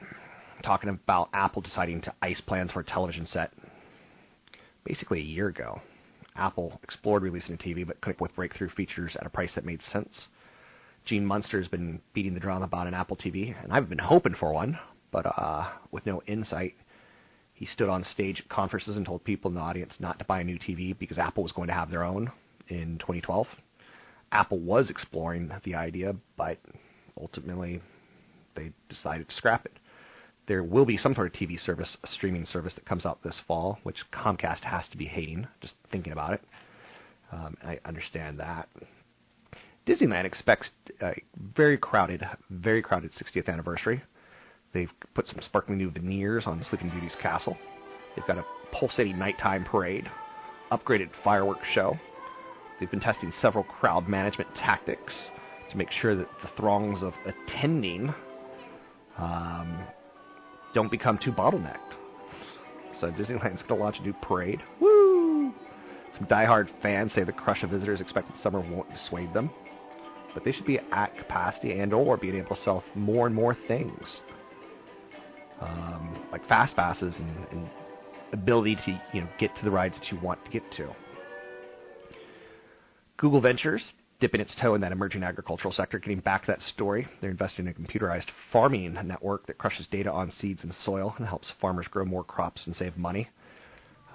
talking 0.65 0.91
about 0.91 1.29
Apple 1.33 1.63
deciding 1.63 2.01
to 2.03 2.15
ice 2.23 2.41
plans 2.41 2.73
for 2.73 2.81
a 2.81 2.85
television 2.85 3.27
set. 3.27 3.53
Basically, 4.85 5.21
a 5.21 5.23
year 5.23 5.49
ago, 5.49 5.81
Apple 6.37 6.81
explored 6.83 7.23
releasing 7.23 7.55
a 7.55 7.59
TV 7.59 7.87
but 7.87 8.01
couldn't 8.01 8.21
with 8.21 8.35
breakthrough 8.35 8.71
features 8.71 9.17
at 9.17 9.27
a 9.27 9.31
price 9.31 9.53
that 9.55 9.65
made 9.65 9.83
sense. 9.83 10.29
Gene 11.05 11.27
Munster 11.27 11.59
has 11.59 11.69
been 11.69 12.01
beating 12.15 12.35
the 12.35 12.41
drum 12.41 12.63
about 12.63 12.87
an 12.87 12.95
Apple 12.95 13.17
TV, 13.17 13.55
and 13.63 13.73
I've 13.73 13.89
been 13.89 13.99
hoping 13.99 14.35
for 14.35 14.53
one, 14.53 14.79
but 15.11 15.27
uh, 15.27 15.69
with 15.91 16.07
no 16.07 16.23
insight. 16.27 16.75
He 17.53 17.67
stood 17.67 17.89
on 17.89 18.03
stage 18.05 18.41
at 18.41 18.49
conferences 18.49 18.97
and 18.97 19.07
told 19.07 19.23
people 19.23 19.49
in 19.51 19.55
the 19.55 19.61
audience 19.61 19.95
not 20.01 20.19
to 20.19 20.25
buy 20.25 20.41
a 20.41 20.45
new 20.45 20.59
TV 20.59 20.99
because 20.99 21.19
Apple 21.19 21.43
was 21.43 21.53
going 21.53 21.69
to 21.69 21.75
have 21.75 21.91
their 21.91 22.03
own 22.03 22.33
in 22.69 22.99
2012. 22.99 23.47
Apple 24.33 24.59
was 24.59 24.91
exploring 24.91 25.53
the 25.63 25.75
idea, 25.75 26.17
but 26.37 26.59
ultimately 27.21 27.81
they 28.57 28.73
decided 28.89 29.29
to 29.29 29.35
scrap 29.35 29.67
it. 29.67 29.79
There 30.49 30.65
will 30.65 30.85
be 30.85 30.97
some 30.97 31.15
sort 31.15 31.29
of 31.29 31.33
TV 31.33 31.59
service, 31.59 31.97
a 32.03 32.09
streaming 32.09 32.45
service 32.45 32.75
that 32.75 32.85
comes 32.85 33.07
out 33.07 33.23
this 33.23 33.41
fall, 33.47 33.79
which 33.85 33.97
Comcast 34.13 34.61
has 34.61 34.89
to 34.89 34.97
be 34.97 35.07
hating, 35.07 35.47
just 35.61 35.75
thinking 35.93 36.13
about 36.13 36.35
it. 36.35 36.43
Um, 37.31 37.57
I 37.63 37.79
understand 37.85 38.41
that. 38.41 38.69
Disneyland 39.87 40.25
expects 40.25 40.71
a 41.03 41.13
very 41.55 41.77
crowded, 41.77 42.27
very 42.51 42.81
crowded 42.81 43.11
60th 43.13 43.49
anniversary. 43.49 44.03
They've 44.73 44.91
put 45.15 45.27
some 45.27 45.41
sparkling 45.43 45.79
new 45.79 45.91
veneers 45.91 46.45
on 46.47 46.65
Sleeping 46.71 46.89
Beauty's 46.89 47.15
castle. 47.21 47.57
They've 48.17 48.27
got 48.27 48.39
a 48.39 48.45
pulsating 48.73 49.19
nighttime 49.19 49.65
parade, 49.65 50.11
upgraded 50.73 51.11
fireworks 51.23 51.67
show. 51.75 51.99
They've 52.81 52.91
been 52.91 53.01
testing 53.01 53.31
several 53.41 53.65
crowd 53.65 54.09
management 54.09 54.49
tactics 54.57 55.29
to 55.71 55.77
make 55.77 55.91
sure 55.91 56.17
that 56.17 56.29
the 56.43 56.49
throngs 56.57 57.03
of 57.03 57.13
attending 57.27 58.13
um, 59.19 59.87
don't 60.73 60.91
become 60.91 61.19
too 61.23 61.31
bottlenecked. 61.31 61.79
So 63.01 63.09
Disneyland's 63.09 63.63
going 63.63 63.79
to 63.79 63.85
launch 63.85 63.97
a 63.99 64.03
new 64.03 64.15
parade. 64.15 64.63
Woo! 64.81 65.53
Some 66.17 66.27
diehard 66.27 66.69
fans 66.81 67.13
say 67.13 67.25
the 67.25 67.33
crush 67.33 67.63
of 67.63 67.71
visitors 67.71 68.01
expected 68.01 68.35
summer 68.41 68.61
won't 68.61 68.91
dissuade 68.91 69.35
them 69.35 69.51
but 70.35 70.45
they 70.45 70.53
should 70.53 70.67
be 70.67 70.79
at 70.93 71.17
capacity 71.17 71.79
and 71.79 71.93
or 71.95 72.17
being 72.17 72.37
able 72.37 72.57
to 72.57 72.63
sell 72.63 72.83
more 72.95 73.27
and 73.27 73.35
more 73.35 73.57
things, 73.69 74.21
um, 75.61 76.27
like 76.33 76.47
fast 76.49 76.77
passes 76.77 77.15
and, 77.17 77.47
and 77.53 77.71
ability 78.33 78.77
to 78.85 79.01
you 79.13 79.21
know 79.21 79.29
get 79.39 79.55
to 79.57 79.65
the 79.65 79.71
rides 79.71 79.95
that 79.99 80.13
you 80.13 80.21
want 80.21 80.45
to 80.45 80.51
get 80.51 80.63
to. 80.77 80.95
Google 83.17 83.41
Ventures 83.41 83.93
dipping 84.21 84.41
its 84.41 84.55
toe 84.61 84.75
in 84.75 84.81
that 84.81 84.93
emerging 84.93 85.23
agricultural 85.23 85.73
sector, 85.73 85.99
getting 85.99 86.21
back 86.21 86.43
to 86.43 86.47
that 86.53 86.61
story. 86.63 87.07
They're 87.21 87.31
investing 87.31 87.67
in 87.67 87.73
a 87.73 87.75
computerized 87.75 88.29
farming 88.53 88.97
network 89.05 89.47
that 89.47 89.59
crushes 89.59 89.87
data 89.91 90.11
on 90.11 90.33
seeds 90.41 90.63
and 90.63 90.73
soil 90.85 91.15
and 91.19 91.27
helps 91.27 91.53
farmers 91.61 91.87
grow 91.91 92.05
more 92.05 92.25
crops 92.25 92.67
and 92.67 92.75
save 92.75 92.97
money. 92.97 93.29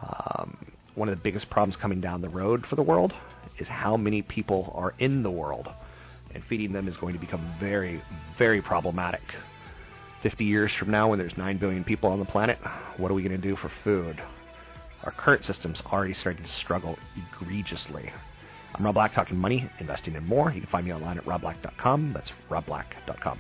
Um, 0.01 0.71
one 0.95 1.10
of 1.10 1.17
the 1.17 1.23
biggest 1.23 1.49
problems 1.49 1.77
coming 1.79 2.01
down 2.01 2.21
the 2.21 2.29
road 2.29 2.65
for 2.69 2.75
the 2.75 2.84
world 2.84 3.13
is 3.60 3.67
how 3.67 3.97
many 3.97 4.21
people 4.21 4.71
are 4.75 4.93
in 4.99 5.21
the 5.21 5.32
world 5.32 5.67
and 6.34 6.44
feeding 6.48 6.72
them 6.74 6.88
is 6.88 6.98
going 6.98 7.13
to 7.13 7.20
become 7.20 7.56
very, 7.60 8.02
very 8.38 8.62
problematic. 8.62 9.22
50 10.24 10.44
years 10.44 10.74
from 10.78 10.92
now, 10.92 11.10
when 11.10 11.20
there's 11.20 11.38
9 11.38 11.58
billion 11.58 11.84
people 11.84 12.10
on 12.10 12.20
the 12.20 12.26
planet, 12.26 12.58
what 12.98 13.10
are 13.10 13.13
we 13.13 13.24
going 13.24 13.39
to 13.39 13.48
do 13.48 13.56
for 13.56 13.72
food? 13.84 14.22
Our 15.04 15.12
current 15.12 15.44
system's 15.44 15.82
already 15.86 16.13
starting 16.13 16.44
to 16.44 16.50
struggle 16.50 16.98
egregiously. 17.15 18.12
I'm 18.76 18.86
Rob 18.86 18.96
Black, 18.96 19.13
talking 19.13 19.38
money, 19.38 19.70
investing, 19.80 20.15
and 20.15 20.26
more. 20.26 20.52
You 20.52 20.62
can 20.62 20.70
find 20.70 20.86
me 20.86 20.94
online 20.94 21.18
at 21.18 21.26
robblack.com. 21.26 22.13
That's 22.13 22.32
robblack.com. 22.50 23.39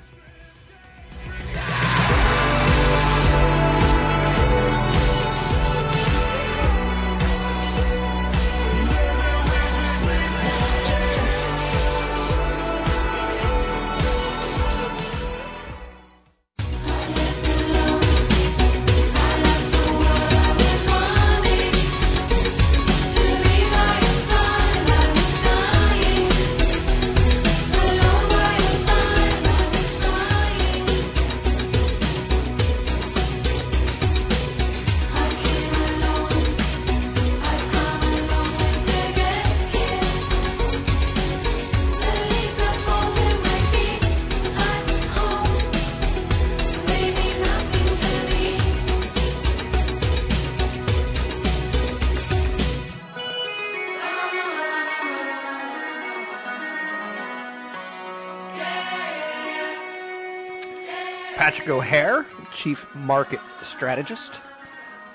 Patrick 61.37 61.69
O'Hare, 61.69 62.25
Chief 62.63 62.77
Market 62.95 63.39
Strategist 63.77 64.29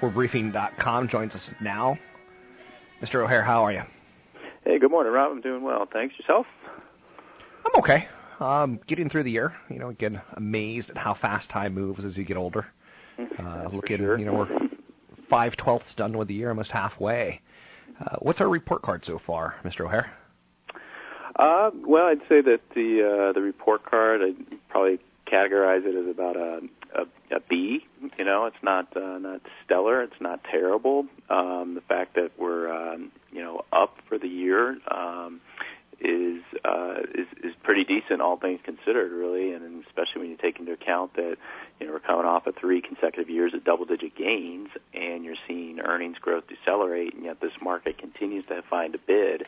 for 0.01 0.11
Briefing.com, 0.11 1.09
joins 1.09 1.35
us 1.35 1.51
now. 1.61 1.99
Mr. 3.03 3.17
O'Hare, 3.17 3.45
how 3.45 3.63
are 3.63 3.73
you? 3.73 3.83
Hey, 4.65 4.79
good 4.79 4.91
morning, 4.91 5.13
Rob. 5.13 5.33
I'm 5.33 5.43
doing 5.43 5.63
well. 5.63 5.87
Thanks. 5.93 6.15
Yourself? 6.19 6.47
I'm 7.67 7.79
okay. 7.83 8.09
Um, 8.41 8.81
getting 8.87 9.11
through 9.11 9.25
the 9.25 9.31
year. 9.31 9.53
You 9.69 9.79
know, 9.79 9.91
again, 9.91 10.21
amazed 10.37 10.89
at 10.91 10.97
how 10.97 11.15
fast 11.21 11.51
time 11.51 11.75
moves 11.75 12.05
as 12.05 12.17
you 12.17 12.25
get 12.25 12.37
older. 12.37 12.67
Uh, 13.39 13.69
looking, 13.73 13.99
sure. 13.99 14.19
you 14.19 14.25
know, 14.25 14.33
we're 14.35 14.49
five 15.31 15.57
twelfths 15.57 15.95
done 15.95 16.17
with 16.19 16.27
the 16.27 16.35
year, 16.35 16.49
almost 16.49 16.73
halfway. 16.73 17.41
Uh, 18.01 18.17
what's 18.21 18.41
our 18.41 18.49
report 18.49 18.83
card 18.83 19.05
so 19.05 19.21
far, 19.25 19.55
Mr. 19.65 19.83
O'Hare? 19.83 20.11
Uh, 21.37 21.71
well, 21.87 22.07
I'd 22.07 22.21
say 22.29 22.41
that 22.41 22.61
the 22.75 23.29
uh, 23.29 23.33
the 23.33 23.41
report 23.41 23.85
card, 23.85 24.23
I'd 24.23 24.69
probably 24.69 25.01
categorize 25.27 25.85
it 25.85 25.95
as 25.97 26.09
about 26.09 26.37
a, 26.37 26.61
a, 26.95 27.37
a 27.37 27.41
B. 27.49 27.85
You 28.19 28.25
know, 28.25 28.47
it's 28.47 28.63
not 28.63 28.97
uh, 28.97 29.19
not 29.19 29.41
stellar. 29.65 30.03
It's 30.03 30.21
not 30.21 30.45
terrible. 30.45 31.07
Um, 31.29 31.75
the 31.75 31.81
fact 31.81 32.15
that 32.15 32.33
we're 32.39 32.71
um, 32.73 33.11
you 33.33 33.43
know 33.43 33.65
up 33.73 33.99
for 34.09 34.19
the 34.19 34.29
year 34.29 34.79
um, 34.89 35.41
is 36.01 36.43
uh, 36.65 36.99
is 37.15 37.27
is 37.43 37.55
pretty 37.63 37.85
decent, 37.85 38.21
all 38.21 38.37
things 38.37 38.61
considered, 38.63 39.11
really, 39.11 39.53
and 39.53 39.85
especially 39.87 40.21
when 40.21 40.31
you 40.31 40.37
take 40.37 40.61
into 40.61 40.73
account 40.73 41.15
that 41.15 41.37
you 41.81 41.87
know 41.87 41.93
we're 41.93 42.01
coming 42.01 42.27
off 42.27 42.47
of 42.47 42.55
three 42.57 42.81
consecutive 42.81 43.29
years 43.29 43.55
of 43.55 43.65
double-digit 43.65 44.15
gains, 44.17 44.69
and 44.93 45.25
you're 45.25 45.37
seeing 45.49 45.81
earnings 45.81 46.19
growth 46.19 46.45
decelerate, 46.49 47.15
and 47.15 47.25
yet 47.25 47.41
this 47.41 47.53
market 47.63 47.99
continues 47.99 48.45
to 48.47 48.63
find 48.71 48.95
a 48.95 48.99
bid. 48.99 49.47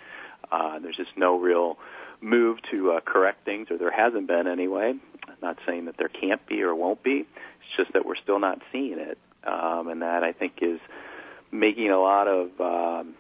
Uh, 0.51 0.79
there's 0.79 0.97
just 0.97 1.17
no 1.17 1.39
real 1.39 1.79
move 2.21 2.59
to 2.71 2.93
uh, 2.93 3.01
correct 3.01 3.45
things, 3.45 3.69
or 3.71 3.79
there 3.79 3.91
hasn't 3.91 4.27
been 4.27 4.47
anyway. 4.47 4.95
I'm 5.29 5.37
not 5.43 5.59
saying 5.67 5.87
that 5.87 5.97
there 5.99 6.09
can't 6.09 6.45
be 6.47 6.63
or 6.63 6.75
won't 6.75 7.03
be. 7.03 7.27
It's 7.61 7.77
just 7.77 7.93
that 7.93 8.07
we're 8.07 8.17
still 8.17 8.39
not 8.39 8.61
seeing 8.73 8.99
it, 8.99 9.19
um, 9.45 9.89
and 9.89 10.03
that 10.03 10.25
I 10.25 10.33
think 10.33 10.59
is 10.63 10.81
making 11.51 11.91
a 11.91 11.99
lot 11.99 12.29
of 12.29 12.61
um, 12.61 13.15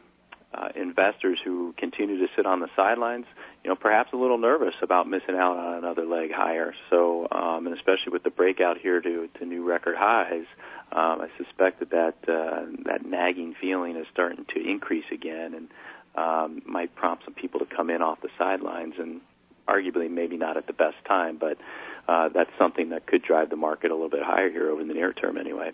uh, 0.55 0.69
investors 0.75 1.39
who 1.45 1.75
continue 1.77 2.19
to 2.19 2.33
sit 2.35 2.47
on 2.47 2.61
the 2.61 2.69
sidelines, 2.75 3.27
you 3.63 3.71
know, 3.71 3.77
perhaps 3.77 4.13
a 4.13 4.17
little 4.17 4.39
nervous 4.39 4.75
about 4.81 5.09
missing 5.09 5.35
out 5.35 5.57
on 5.57 5.75
another 5.75 6.07
leg 6.07 6.33
higher. 6.33 6.75
So, 6.89 7.29
um, 7.31 7.67
and 7.67 7.77
especially 7.77 8.13
with 8.13 8.23
the 8.23 8.31
breakout 8.31 8.79
here 8.79 9.01
to 9.01 9.29
to 9.39 9.45
new 9.45 9.69
record 9.69 9.97
highs, 9.97 10.47
um, 10.93 11.21
I 11.21 11.29
suspect 11.37 11.81
that 11.81 11.91
that 11.91 12.15
uh, 12.29 12.67
that 12.85 13.05
nagging 13.05 13.55
feeling 13.61 13.97
is 13.97 14.07
starting 14.13 14.47
to 14.55 14.61
increase 14.61 15.05
again, 15.13 15.55
and 15.55 15.69
um, 16.17 16.63
might 16.67 16.95
prompt 16.95 17.25
some 17.25 17.35
people 17.35 17.61
to 17.61 17.67
come 17.67 17.91
in 17.91 18.03
off 18.03 18.21
the 18.23 18.29
sidelines 18.39 18.95
and 18.99 19.21
arguably 19.69 20.11
maybe 20.11 20.37
not 20.37 20.57
at 20.57 20.67
the 20.67 20.73
best 20.73 20.97
time, 21.07 21.39
but 21.39 21.57
uh, 22.09 22.29
that's 22.29 22.51
something 22.59 22.91
that 22.91 23.07
could 23.07 23.23
drive 23.23 23.51
the 23.51 23.57
market 23.57 23.91
a 23.91 23.95
little 23.95 24.11
bit 24.11 24.23
higher 24.23 24.51
here 24.51 24.71
over 24.71 24.85
the 24.85 24.95
near 24.95 25.13
term 25.13 25.37
anyway. 25.37 25.71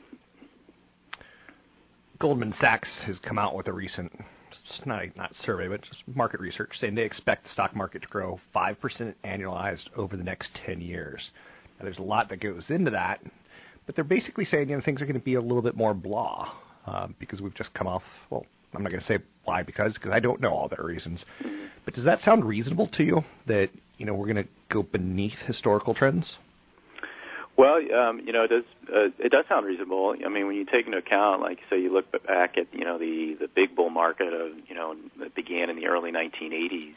Goldman 2.19 2.53
Sachs 2.53 3.03
has 3.07 3.19
come 3.19 3.39
out 3.39 3.57
with 3.57 3.67
a 3.67 3.73
recent, 3.73 4.13
not 4.87 5.05
not 5.17 5.35
survey, 5.35 5.69
but 5.69 5.83
just 5.83 6.05
market 6.07 6.41
research 6.41 6.71
saying 6.81 6.95
they 6.95 7.03
expect 7.03 7.43
the 7.43 7.49
stock 7.51 7.75
market 7.75 8.03
to 8.03 8.09
grow 8.09 8.41
five 8.53 8.81
percent 8.81 9.17
annualized 9.25 9.89
over 9.97 10.17
the 10.17 10.23
next 10.23 10.51
ten 10.65 10.81
years. 10.81 11.31
Now, 11.79 11.85
there's 11.85 11.99
a 11.99 12.03
lot 12.03 12.29
that 12.29 12.41
goes 12.41 12.67
into 12.71 12.93
that, 12.93 13.21
but 13.87 13.97
they're 13.97 14.05
basically 14.05 14.45
saying 14.45 14.69
you 14.69 14.77
know 14.77 14.83
things 14.83 15.03
are 15.03 15.07
going 15.07 15.19
to 15.19 15.25
be 15.25 15.35
a 15.35 15.41
little 15.41 15.63
bit 15.63 15.77
more 15.77 15.95
blah 15.95 16.53
um, 16.87 17.17
because 17.19 17.41
we've 17.41 17.55
just 17.55 17.75
come 17.75 17.89
off. 17.89 18.05
Well, 18.31 18.47
I'm 18.75 18.83
not 18.83 18.91
going 18.91 19.01
to 19.01 19.07
say 19.07 19.19
why 19.45 19.63
because 19.63 19.95
because 19.95 20.13
I 20.13 20.21
don't 20.21 20.41
know 20.41 20.53
all 20.53 20.69
their 20.69 20.85
reasons. 20.85 21.25
But 21.85 21.95
does 21.95 22.05
that 22.05 22.21
sound 22.21 22.45
reasonable 22.45 22.89
to 22.89 23.03
you 23.03 23.23
that 23.47 23.71
you 23.99 24.07
know 24.07 24.15
we're 24.15 24.33
going 24.33 24.45
to 24.45 24.51
go 24.71 24.83
beneath 24.83 25.39
historical 25.47 25.95
trends? 25.95 26.37
Well, 27.57 27.77
um, 27.95 28.23
you 28.25 28.33
know, 28.33 28.45
it 28.45 28.49
does 28.49 28.65
uh, 28.89 29.09
it 29.19 29.31
does 29.31 29.45
sound 29.49 29.67
reasonable. 29.67 30.15
I 30.25 30.29
mean, 30.29 30.47
when 30.47 30.57
you 30.57 30.65
take 30.65 30.87
into 30.87 30.99
account, 30.99 31.43
like 31.43 31.59
say, 31.69 31.81
you 31.81 31.93
look 31.93 32.11
back 32.27 32.57
at 32.57 32.73
you 32.73 32.85
know 32.85 32.99
the 32.99 33.37
the 33.39 33.49
big 33.49 33.77
bull 33.77 33.91
market 33.91 34.33
of 34.33 34.53
you 34.69 34.75
know 34.75 34.97
that 35.21 35.35
began 35.35 35.69
in 35.69 35.77
the 35.77 35.87
early 35.87 36.13
1980s 36.13 36.95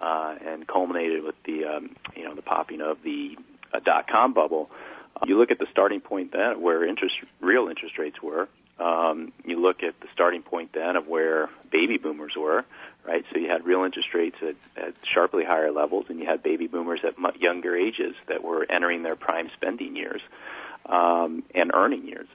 uh, 0.00 0.34
and 0.44 0.66
culminated 0.66 1.22
with 1.22 1.36
the 1.46 1.64
um, 1.64 1.94
you 2.16 2.24
know 2.24 2.34
the 2.34 2.42
popping 2.42 2.80
of 2.80 2.98
the 3.04 3.36
uh, 3.72 3.78
dot 3.84 4.08
com 4.08 4.34
bubble. 4.34 4.70
Uh, 5.16 5.26
you 5.26 5.38
look 5.38 5.52
at 5.52 5.60
the 5.60 5.66
starting 5.70 6.00
point 6.00 6.32
then 6.32 6.60
where 6.60 6.84
interest 6.84 7.14
real 7.40 7.68
interest 7.68 7.96
rates 7.96 8.20
were. 8.20 8.48
Um, 8.82 9.32
you 9.44 9.60
look 9.60 9.82
at 9.82 9.98
the 10.00 10.08
starting 10.12 10.42
point 10.42 10.70
then 10.72 10.96
of 10.96 11.06
where 11.06 11.48
baby 11.70 11.98
boomers 11.98 12.32
were, 12.36 12.64
right? 13.06 13.24
So 13.32 13.38
you 13.38 13.48
had 13.48 13.64
real 13.64 13.84
interest 13.84 14.08
rates 14.12 14.36
at, 14.42 14.56
at 14.82 14.94
sharply 15.14 15.44
higher 15.44 15.70
levels, 15.70 16.06
and 16.08 16.18
you 16.18 16.26
had 16.26 16.42
baby 16.42 16.66
boomers 16.66 17.00
at 17.04 17.16
much 17.16 17.36
younger 17.36 17.76
ages 17.76 18.14
that 18.26 18.42
were 18.42 18.66
entering 18.68 19.04
their 19.04 19.14
prime 19.14 19.50
spending 19.54 19.94
years 19.94 20.20
um, 20.86 21.44
and 21.54 21.70
earning 21.72 22.08
years. 22.08 22.26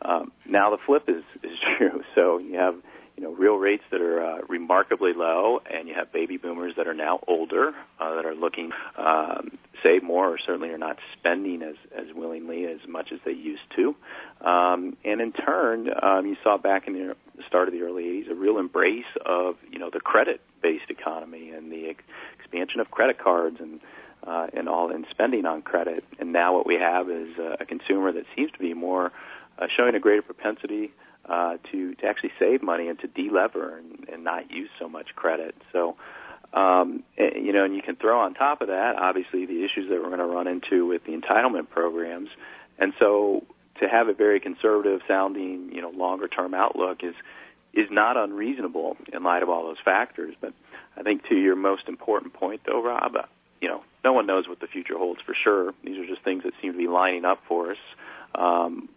Um, 0.00 0.30
now 0.46 0.70
the 0.70 0.78
flip 0.86 1.08
is 1.08 1.24
is 1.42 1.58
true. 1.78 2.04
So 2.14 2.38
you 2.38 2.58
have 2.58 2.76
you 3.18 3.24
know 3.24 3.32
real 3.32 3.56
rates 3.56 3.82
that 3.90 4.00
are 4.00 4.24
uh, 4.24 4.38
remarkably 4.48 5.12
low, 5.12 5.60
and 5.68 5.88
you 5.88 5.94
have 5.94 6.12
baby 6.12 6.36
boomers 6.36 6.74
that 6.76 6.86
are 6.86 6.94
now 6.94 7.18
older 7.26 7.72
uh, 7.98 8.14
that 8.14 8.24
are 8.24 8.34
looking 8.36 8.70
um, 8.96 9.58
save 9.82 10.04
more, 10.04 10.28
or 10.28 10.38
certainly 10.38 10.68
are 10.68 10.78
not 10.78 10.98
spending 11.18 11.62
as 11.62 11.74
as 11.92 12.14
willingly 12.14 12.66
as 12.66 12.78
much 12.86 13.10
as 13.10 13.18
they 13.24 13.32
used 13.32 13.64
to. 13.74 13.96
Um, 14.48 14.96
and 15.04 15.20
in 15.20 15.32
turn, 15.32 15.88
um, 16.00 16.26
you 16.26 16.36
saw 16.44 16.58
back 16.58 16.86
in 16.86 16.92
the 16.92 17.16
start 17.44 17.66
of 17.66 17.74
the 17.74 17.82
early 17.82 18.04
80s 18.04 18.30
a 18.30 18.36
real 18.36 18.56
embrace 18.56 19.10
of 19.26 19.56
you 19.68 19.80
know 19.80 19.90
the 19.92 19.98
credit-based 19.98 20.88
economy 20.88 21.50
and 21.50 21.72
the 21.72 21.88
ex- 21.88 22.04
expansion 22.38 22.78
of 22.78 22.92
credit 22.92 23.18
cards 23.18 23.56
and 23.58 23.80
uh, 24.28 24.46
and 24.52 24.68
all 24.68 24.92
in 24.92 25.04
spending 25.10 25.44
on 25.44 25.62
credit. 25.62 26.04
And 26.20 26.32
now 26.32 26.54
what 26.54 26.68
we 26.68 26.76
have 26.76 27.10
is 27.10 27.36
uh, 27.36 27.56
a 27.58 27.66
consumer 27.66 28.12
that 28.12 28.26
seems 28.36 28.52
to 28.52 28.60
be 28.60 28.74
more 28.74 29.10
uh, 29.58 29.66
showing 29.76 29.96
a 29.96 29.98
greater 29.98 30.22
propensity 30.22 30.92
uh, 31.28 31.58
to 31.70 31.94
to 31.96 32.06
actually 32.06 32.32
save 32.38 32.62
money 32.62 32.88
and 32.88 32.98
to 33.00 33.08
delever 33.08 33.78
and, 33.78 34.08
and 34.08 34.24
not 34.24 34.50
use 34.50 34.70
so 34.78 34.88
much 34.88 35.14
credit. 35.14 35.54
So. 35.72 35.96
Um, 36.50 37.02
and, 37.18 37.44
you 37.44 37.52
know, 37.52 37.64
and 37.64 37.76
you 37.76 37.82
can 37.82 37.96
throw 37.96 38.20
on 38.20 38.32
top 38.32 38.62
of 38.62 38.68
that, 38.68 38.96
obviously, 38.96 39.44
the 39.44 39.64
issues 39.66 39.90
that 39.90 40.00
we're 40.02 40.08
going 40.08 40.18
to 40.18 40.24
run 40.24 40.46
into 40.46 40.86
with 40.86 41.04
the 41.04 41.12
entitlement 41.12 41.68
programs. 41.68 42.30
And 42.78 42.94
so, 42.98 43.44
to 43.80 43.86
have 43.86 44.08
a 44.08 44.14
very 44.14 44.40
conservative 44.40 45.02
sounding, 45.06 45.70
you 45.74 45.82
know, 45.82 45.90
longer 45.90 46.26
term 46.26 46.54
outlook 46.54 47.04
is 47.04 47.14
is 47.74 47.88
not 47.90 48.16
unreasonable 48.16 48.96
in 49.12 49.22
light 49.22 49.42
of 49.42 49.50
all 49.50 49.64
those 49.64 49.76
factors. 49.84 50.34
But 50.40 50.54
I 50.96 51.02
think 51.02 51.28
to 51.28 51.36
your 51.36 51.54
most 51.54 51.86
important 51.86 52.32
point, 52.32 52.62
though, 52.64 52.82
Rob, 52.82 53.14
uh, 53.14 53.22
you 53.60 53.68
know, 53.68 53.82
no 54.04 54.12
one 54.12 54.26
knows 54.26 54.48
what 54.48 54.60
the 54.60 54.66
future 54.66 54.96
holds 54.96 55.20
for 55.20 55.34
sure. 55.34 55.74
These 55.84 55.98
are 55.98 56.06
just 56.06 56.22
things 56.22 56.44
that 56.44 56.54
seem 56.62 56.72
to 56.72 56.78
be 56.78 56.88
lining 56.88 57.24
up 57.24 57.42
for 57.46 57.72
us. 57.72 57.78
Um, 58.34 58.88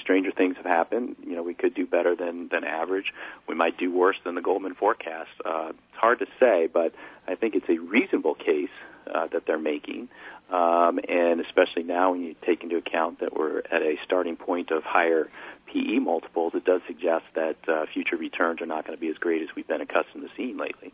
stranger 0.00 0.30
things 0.32 0.56
have 0.56 0.66
happened. 0.66 1.16
You 1.24 1.36
know, 1.36 1.42
we 1.42 1.54
could 1.54 1.74
do 1.74 1.86
better 1.86 2.16
than 2.16 2.48
than 2.48 2.64
average. 2.64 3.12
We 3.48 3.54
might 3.54 3.78
do 3.78 3.92
worse 3.92 4.16
than 4.24 4.34
the 4.34 4.42
Goldman 4.42 4.74
forecast. 4.74 5.30
Uh, 5.44 5.70
it's 5.70 5.98
hard 5.98 6.18
to 6.20 6.26
say, 6.38 6.68
but 6.72 6.92
I 7.26 7.34
think 7.34 7.54
it's 7.54 7.68
a 7.68 7.78
reasonable 7.78 8.34
case 8.34 8.70
uh, 9.12 9.26
that 9.32 9.42
they're 9.46 9.58
making. 9.58 10.08
Um, 10.50 10.98
and 11.08 11.40
especially 11.40 11.84
now, 11.84 12.10
when 12.10 12.22
you 12.22 12.34
take 12.44 12.64
into 12.64 12.76
account 12.76 13.20
that 13.20 13.36
we're 13.36 13.58
at 13.58 13.82
a 13.82 13.94
starting 14.04 14.36
point 14.36 14.72
of 14.72 14.82
higher 14.82 15.30
PE 15.72 16.00
multiples, 16.00 16.52
it 16.54 16.64
does 16.64 16.80
suggest 16.88 17.24
that 17.34 17.56
uh, 17.68 17.86
future 17.92 18.16
returns 18.16 18.60
are 18.60 18.66
not 18.66 18.84
going 18.84 18.96
to 18.96 19.00
be 19.00 19.08
as 19.08 19.16
great 19.16 19.42
as 19.42 19.48
we've 19.54 19.68
been 19.68 19.80
accustomed 19.80 20.24
to 20.24 20.30
seeing 20.36 20.58
lately. 20.58 20.92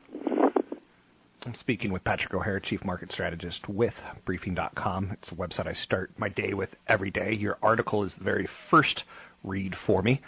I'm 1.46 1.54
speaking 1.54 1.92
with 1.92 2.02
Patrick 2.02 2.34
O'Hare, 2.34 2.58
Chief 2.58 2.84
Market 2.84 3.12
Strategist 3.12 3.68
with 3.68 3.94
Briefing.com. 4.24 5.12
It's 5.12 5.30
a 5.30 5.36
website 5.36 5.68
I 5.68 5.74
start 5.74 6.10
my 6.18 6.28
day 6.28 6.54
with 6.54 6.70
every 6.88 7.12
day. 7.12 7.32
Your 7.34 7.56
article 7.62 8.02
is 8.02 8.12
the 8.18 8.24
very 8.24 8.48
first 8.68 9.04
read 9.44 9.76
for 9.86 10.02
me. 10.02 10.20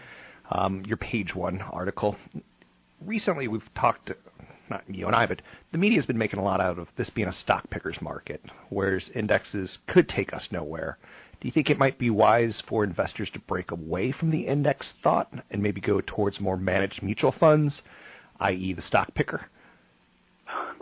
Um, 0.52 0.84
your 0.86 0.96
page 0.96 1.34
one 1.34 1.60
article. 1.60 2.14
Recently, 3.04 3.48
we've 3.48 3.68
talked, 3.74 4.12
not 4.70 4.84
you 4.86 5.08
and 5.08 5.16
I, 5.16 5.26
but 5.26 5.42
the 5.72 5.78
media 5.78 5.98
has 5.98 6.06
been 6.06 6.16
making 6.16 6.38
a 6.38 6.44
lot 6.44 6.60
out 6.60 6.78
of 6.78 6.86
this 6.96 7.10
being 7.10 7.26
a 7.26 7.32
stock 7.32 7.68
picker's 7.68 8.00
market, 8.00 8.40
whereas 8.68 9.10
indexes 9.12 9.78
could 9.88 10.08
take 10.08 10.32
us 10.32 10.46
nowhere. 10.52 10.98
Do 11.40 11.48
you 11.48 11.52
think 11.52 11.68
it 11.68 11.80
might 11.80 11.98
be 11.98 12.10
wise 12.10 12.62
for 12.68 12.84
investors 12.84 13.28
to 13.32 13.40
break 13.40 13.72
away 13.72 14.12
from 14.12 14.30
the 14.30 14.46
index 14.46 14.92
thought 15.02 15.32
and 15.50 15.60
maybe 15.60 15.80
go 15.80 16.00
towards 16.00 16.38
more 16.38 16.56
managed 16.56 17.02
mutual 17.02 17.32
funds, 17.32 17.82
i.e., 18.38 18.72
the 18.72 18.82
stock 18.82 19.12
picker? 19.16 19.48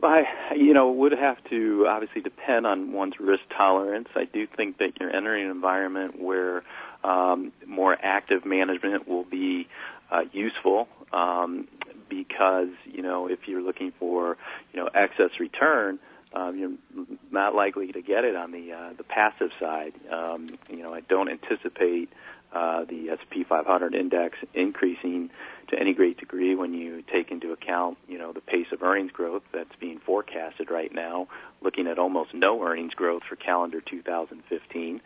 I, 0.02 0.54
you 0.54 0.74
know, 0.74 0.90
would 0.90 1.12
have 1.12 1.42
to 1.50 1.86
obviously 1.88 2.20
depend 2.20 2.66
on 2.66 2.92
one's 2.92 3.14
risk 3.18 3.42
tolerance. 3.56 4.08
I 4.14 4.24
do 4.24 4.46
think 4.46 4.78
that 4.78 5.00
you're 5.00 5.14
entering 5.14 5.44
an 5.44 5.50
environment 5.50 6.20
where 6.20 6.62
um, 7.02 7.52
more 7.66 7.96
active 8.00 8.44
management 8.44 9.08
will 9.08 9.24
be 9.24 9.68
uh, 10.10 10.22
useful 10.32 10.88
um, 11.12 11.68
because 12.08 12.68
you 12.84 13.02
know 13.02 13.26
if 13.28 13.40
you're 13.46 13.62
looking 13.62 13.92
for 13.98 14.36
you 14.72 14.80
know 14.80 14.88
excess 14.94 15.40
return. 15.40 15.98
Um, 16.34 16.58
you're 16.58 17.06
not 17.30 17.54
likely 17.54 17.92
to 17.92 18.02
get 18.02 18.24
it 18.24 18.36
on 18.36 18.50
the 18.50 18.72
uh, 18.72 18.92
the 18.98 19.04
passive 19.04 19.50
side. 19.58 19.94
Um, 20.12 20.58
you 20.68 20.82
know, 20.82 20.92
I 20.92 21.00
don't 21.00 21.30
anticipate 21.30 22.10
uh, 22.56 22.84
the 22.86 23.10
S&P 23.10 23.44
500 23.44 23.94
index 23.94 24.38
increasing 24.54 25.28
to 25.68 25.78
any 25.78 25.92
great 25.92 26.16
degree 26.18 26.54
when 26.54 26.72
you 26.72 27.02
take 27.12 27.30
into 27.30 27.52
account, 27.52 27.98
you 28.08 28.16
know, 28.16 28.32
the 28.32 28.40
pace 28.40 28.68
of 28.72 28.82
earnings 28.82 29.12
growth 29.12 29.42
that's 29.52 29.74
being 29.78 29.98
forecasted 29.98 30.70
right 30.70 30.94
now, 30.94 31.28
looking 31.60 31.86
at 31.86 31.98
almost 31.98 32.32
no 32.32 32.62
earnings 32.62 32.94
growth 32.94 33.22
for 33.28 33.36
calendar 33.36 33.82
2015. 33.82 35.02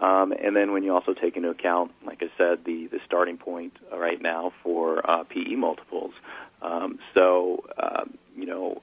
Um, 0.00 0.32
and 0.32 0.56
then 0.56 0.72
when 0.72 0.82
you 0.82 0.92
also 0.92 1.14
take 1.14 1.36
into 1.36 1.50
account, 1.50 1.92
like 2.04 2.20
I 2.20 2.30
said, 2.36 2.64
the, 2.64 2.88
the 2.90 2.98
starting 3.06 3.36
point 3.36 3.74
right 3.92 4.20
now 4.20 4.52
for 4.64 5.08
uh, 5.08 5.22
PE 5.24 5.54
multiples. 5.54 6.14
Um, 6.62 6.98
so, 7.14 7.64
um, 7.80 8.18
you 8.36 8.46
know, 8.46 8.82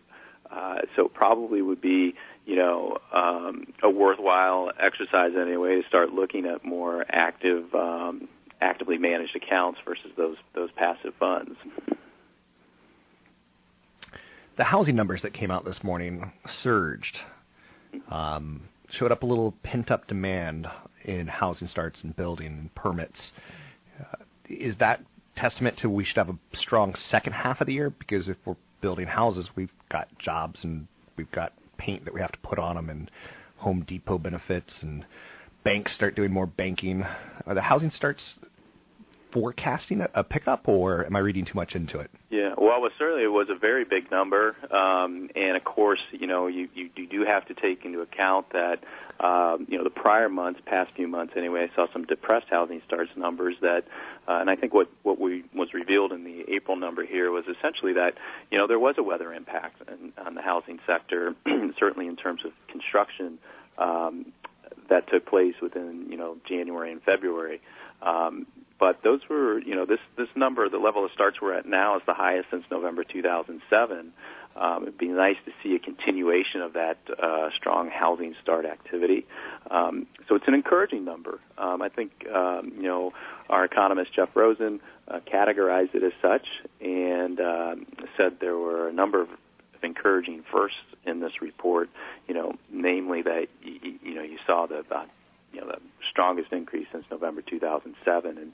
uh, 0.51 0.77
so 0.95 1.07
probably 1.07 1.61
would 1.61 1.81
be, 1.81 2.13
you 2.45 2.55
know, 2.55 2.97
um, 3.13 3.65
a 3.83 3.89
worthwhile 3.89 4.71
exercise 4.79 5.31
anyway 5.39 5.81
to 5.81 5.87
start 5.87 6.11
looking 6.11 6.45
at 6.45 6.63
more 6.63 7.05
active, 7.09 7.73
um, 7.73 8.27
actively 8.61 8.97
managed 8.97 9.35
accounts 9.35 9.79
versus 9.85 10.11
those 10.17 10.37
those 10.53 10.69
passive 10.75 11.13
funds. 11.19 11.57
The 14.57 14.63
housing 14.63 14.95
numbers 14.95 15.21
that 15.23 15.33
came 15.33 15.51
out 15.51 15.65
this 15.65 15.83
morning 15.83 16.31
surged. 16.63 17.17
Um, 18.09 18.63
showed 18.91 19.11
up 19.11 19.23
a 19.23 19.25
little 19.25 19.53
pent 19.63 19.91
up 19.91 20.07
demand 20.07 20.67
in 21.03 21.27
housing 21.27 21.67
starts 21.67 21.99
and 22.03 22.15
building 22.15 22.47
and 22.47 22.75
permits. 22.75 23.31
Uh, 23.99 24.23
is 24.49 24.77
that 24.77 25.01
testament 25.35 25.77
to 25.79 25.89
we 25.89 26.05
should 26.05 26.17
have 26.17 26.29
a 26.29 26.37
strong 26.53 26.95
second 27.09 27.33
half 27.33 27.61
of 27.61 27.67
the 27.67 27.73
year? 27.73 27.89
Because 27.89 28.29
if 28.29 28.37
we're 28.45 28.55
building 28.81 29.07
houses, 29.07 29.49
we've 29.55 29.73
got 29.91 30.07
jobs 30.19 30.63
and 30.63 30.87
we've 31.17 31.31
got 31.31 31.53
paint 31.77 32.05
that 32.05 32.13
we 32.13 32.21
have 32.21 32.31
to 32.31 32.39
put 32.39 32.59
on 32.59 32.75
them 32.75 32.89
and 32.89 33.11
Home 33.57 33.85
Depot 33.87 34.17
benefits 34.17 34.79
and 34.81 35.05
banks 35.63 35.95
start 35.95 36.15
doing 36.15 36.31
more 36.31 36.45
banking. 36.45 37.03
The 37.51 37.61
housing 37.61 37.89
starts 37.89 38.35
forecasting 39.35 40.01
a, 40.13 40.23
pickup, 40.23 40.65
or 40.65 41.05
am 41.05 41.13
I 41.13 41.19
reading 41.19 41.43
too 41.43 41.55
much 41.55 41.75
into 41.75 41.99
it? 41.99 42.09
Yeah, 42.29 42.53
well, 42.57 42.81
well 42.81 42.89
certainly 42.97 43.23
it 43.25 43.27
was 43.27 43.47
a 43.49 43.59
very 43.59 43.83
big 43.83 44.09
number, 44.09 44.55
um, 44.73 45.29
and 45.35 45.57
of 45.57 45.65
course, 45.65 45.99
you 46.13 46.25
know, 46.25 46.47
you, 46.47 46.69
you 46.73 46.89
you 46.95 47.05
do 47.05 47.25
have 47.25 47.45
to 47.47 47.53
take 47.53 47.83
into 47.83 47.99
account 47.99 48.45
that, 48.53 48.79
um, 49.19 49.67
you 49.69 49.77
know, 49.77 49.83
the 49.83 49.89
prior 49.89 50.29
months, 50.29 50.61
past 50.65 50.91
few 50.95 51.09
months 51.09 51.33
anyway, 51.35 51.67
I 51.69 51.75
saw 51.75 51.91
some 51.91 52.05
depressed 52.05 52.47
housing 52.49 52.81
starts 52.87 53.11
numbers 53.17 53.55
that, 53.59 53.83
uh, 54.25 54.37
and 54.39 54.49
I 54.49 54.55
think 54.55 54.73
what 54.73 54.87
what 55.03 55.19
we 55.19 55.43
was 55.53 55.73
revealed 55.73 56.13
in 56.13 56.23
the 56.23 56.45
April 56.47 56.77
number 56.77 57.05
here 57.05 57.29
was 57.29 57.43
essentially 57.45 57.91
that, 57.91 58.13
you 58.51 58.57
know, 58.57 58.67
there 58.67 58.79
was 58.79 58.95
a 58.97 59.03
weather 59.03 59.33
impact 59.33 59.81
in, 59.89 60.13
on 60.25 60.35
the 60.35 60.41
housing 60.41 60.79
sector, 60.87 61.35
certainly 61.77 62.07
in 62.07 62.15
terms 62.15 62.45
of 62.45 62.53
construction. 62.69 63.37
Um, 63.77 64.31
that 64.89 65.09
took 65.09 65.25
place 65.25 65.55
within 65.61 66.07
you 66.09 66.17
know 66.17 66.37
January 66.47 66.91
and 66.91 67.01
February. 67.01 67.61
Um, 68.01 68.45
but 68.79 69.01
those 69.03 69.21
were, 69.29 69.59
you 69.59 69.75
know, 69.75 69.85
this 69.85 69.99
this 70.17 70.27
number, 70.35 70.67
the 70.69 70.77
level 70.77 71.05
of 71.05 71.11
starts 71.11 71.41
we're 71.41 71.53
at 71.53 71.65
now 71.65 71.95
is 71.97 72.03
the 72.05 72.13
highest 72.13 72.49
since 72.51 72.65
November 72.69 73.03
2007. 73.03 74.13
Um, 74.57 74.83
it'd 74.83 74.97
be 74.97 75.07
nice 75.07 75.35
to 75.45 75.51
see 75.61 75.75
a 75.75 75.79
continuation 75.79 76.61
of 76.61 76.73
that 76.73 76.97
uh, 77.21 77.49
strong 77.55 77.89
housing 77.89 78.35
start 78.41 78.65
activity. 78.65 79.25
Um, 79.69 80.07
so 80.29 80.35
it's 80.35 80.47
an 80.47 80.53
encouraging 80.53 81.03
number. 81.03 81.39
Um, 81.57 81.81
I 81.81 81.89
think, 81.89 82.11
um, 82.33 82.71
you 82.77 82.83
know, 82.83 83.11
our 83.49 83.65
economist 83.65 84.13
Jeff 84.13 84.29
Rosen 84.33 84.79
uh, 85.09 85.19
categorized 85.31 85.93
it 85.93 86.03
as 86.03 86.13
such 86.21 86.47
and 86.79 87.39
um, 87.41 87.85
said 88.15 88.37
there 88.39 88.57
were 88.57 88.87
a 88.87 88.93
number 88.93 89.21
of 89.21 89.27
encouraging 89.83 90.43
firsts 90.51 90.79
in 91.05 91.19
this 91.19 91.41
report. 91.41 91.89
You 92.27 92.33
know, 92.33 92.53
namely 92.71 93.21
that 93.23 93.47
you, 93.61 93.99
you 94.01 94.15
know 94.15 94.23
you 94.23 94.37
saw 94.47 94.67
the, 94.67 94.85
the 94.87 95.05
you 95.55 95.61
know 95.61 95.67
the 95.67 95.79
strongest 96.09 96.51
increase 96.51 96.87
since 96.91 97.05
November 97.09 97.41
2007, 97.41 98.37
and 98.37 98.53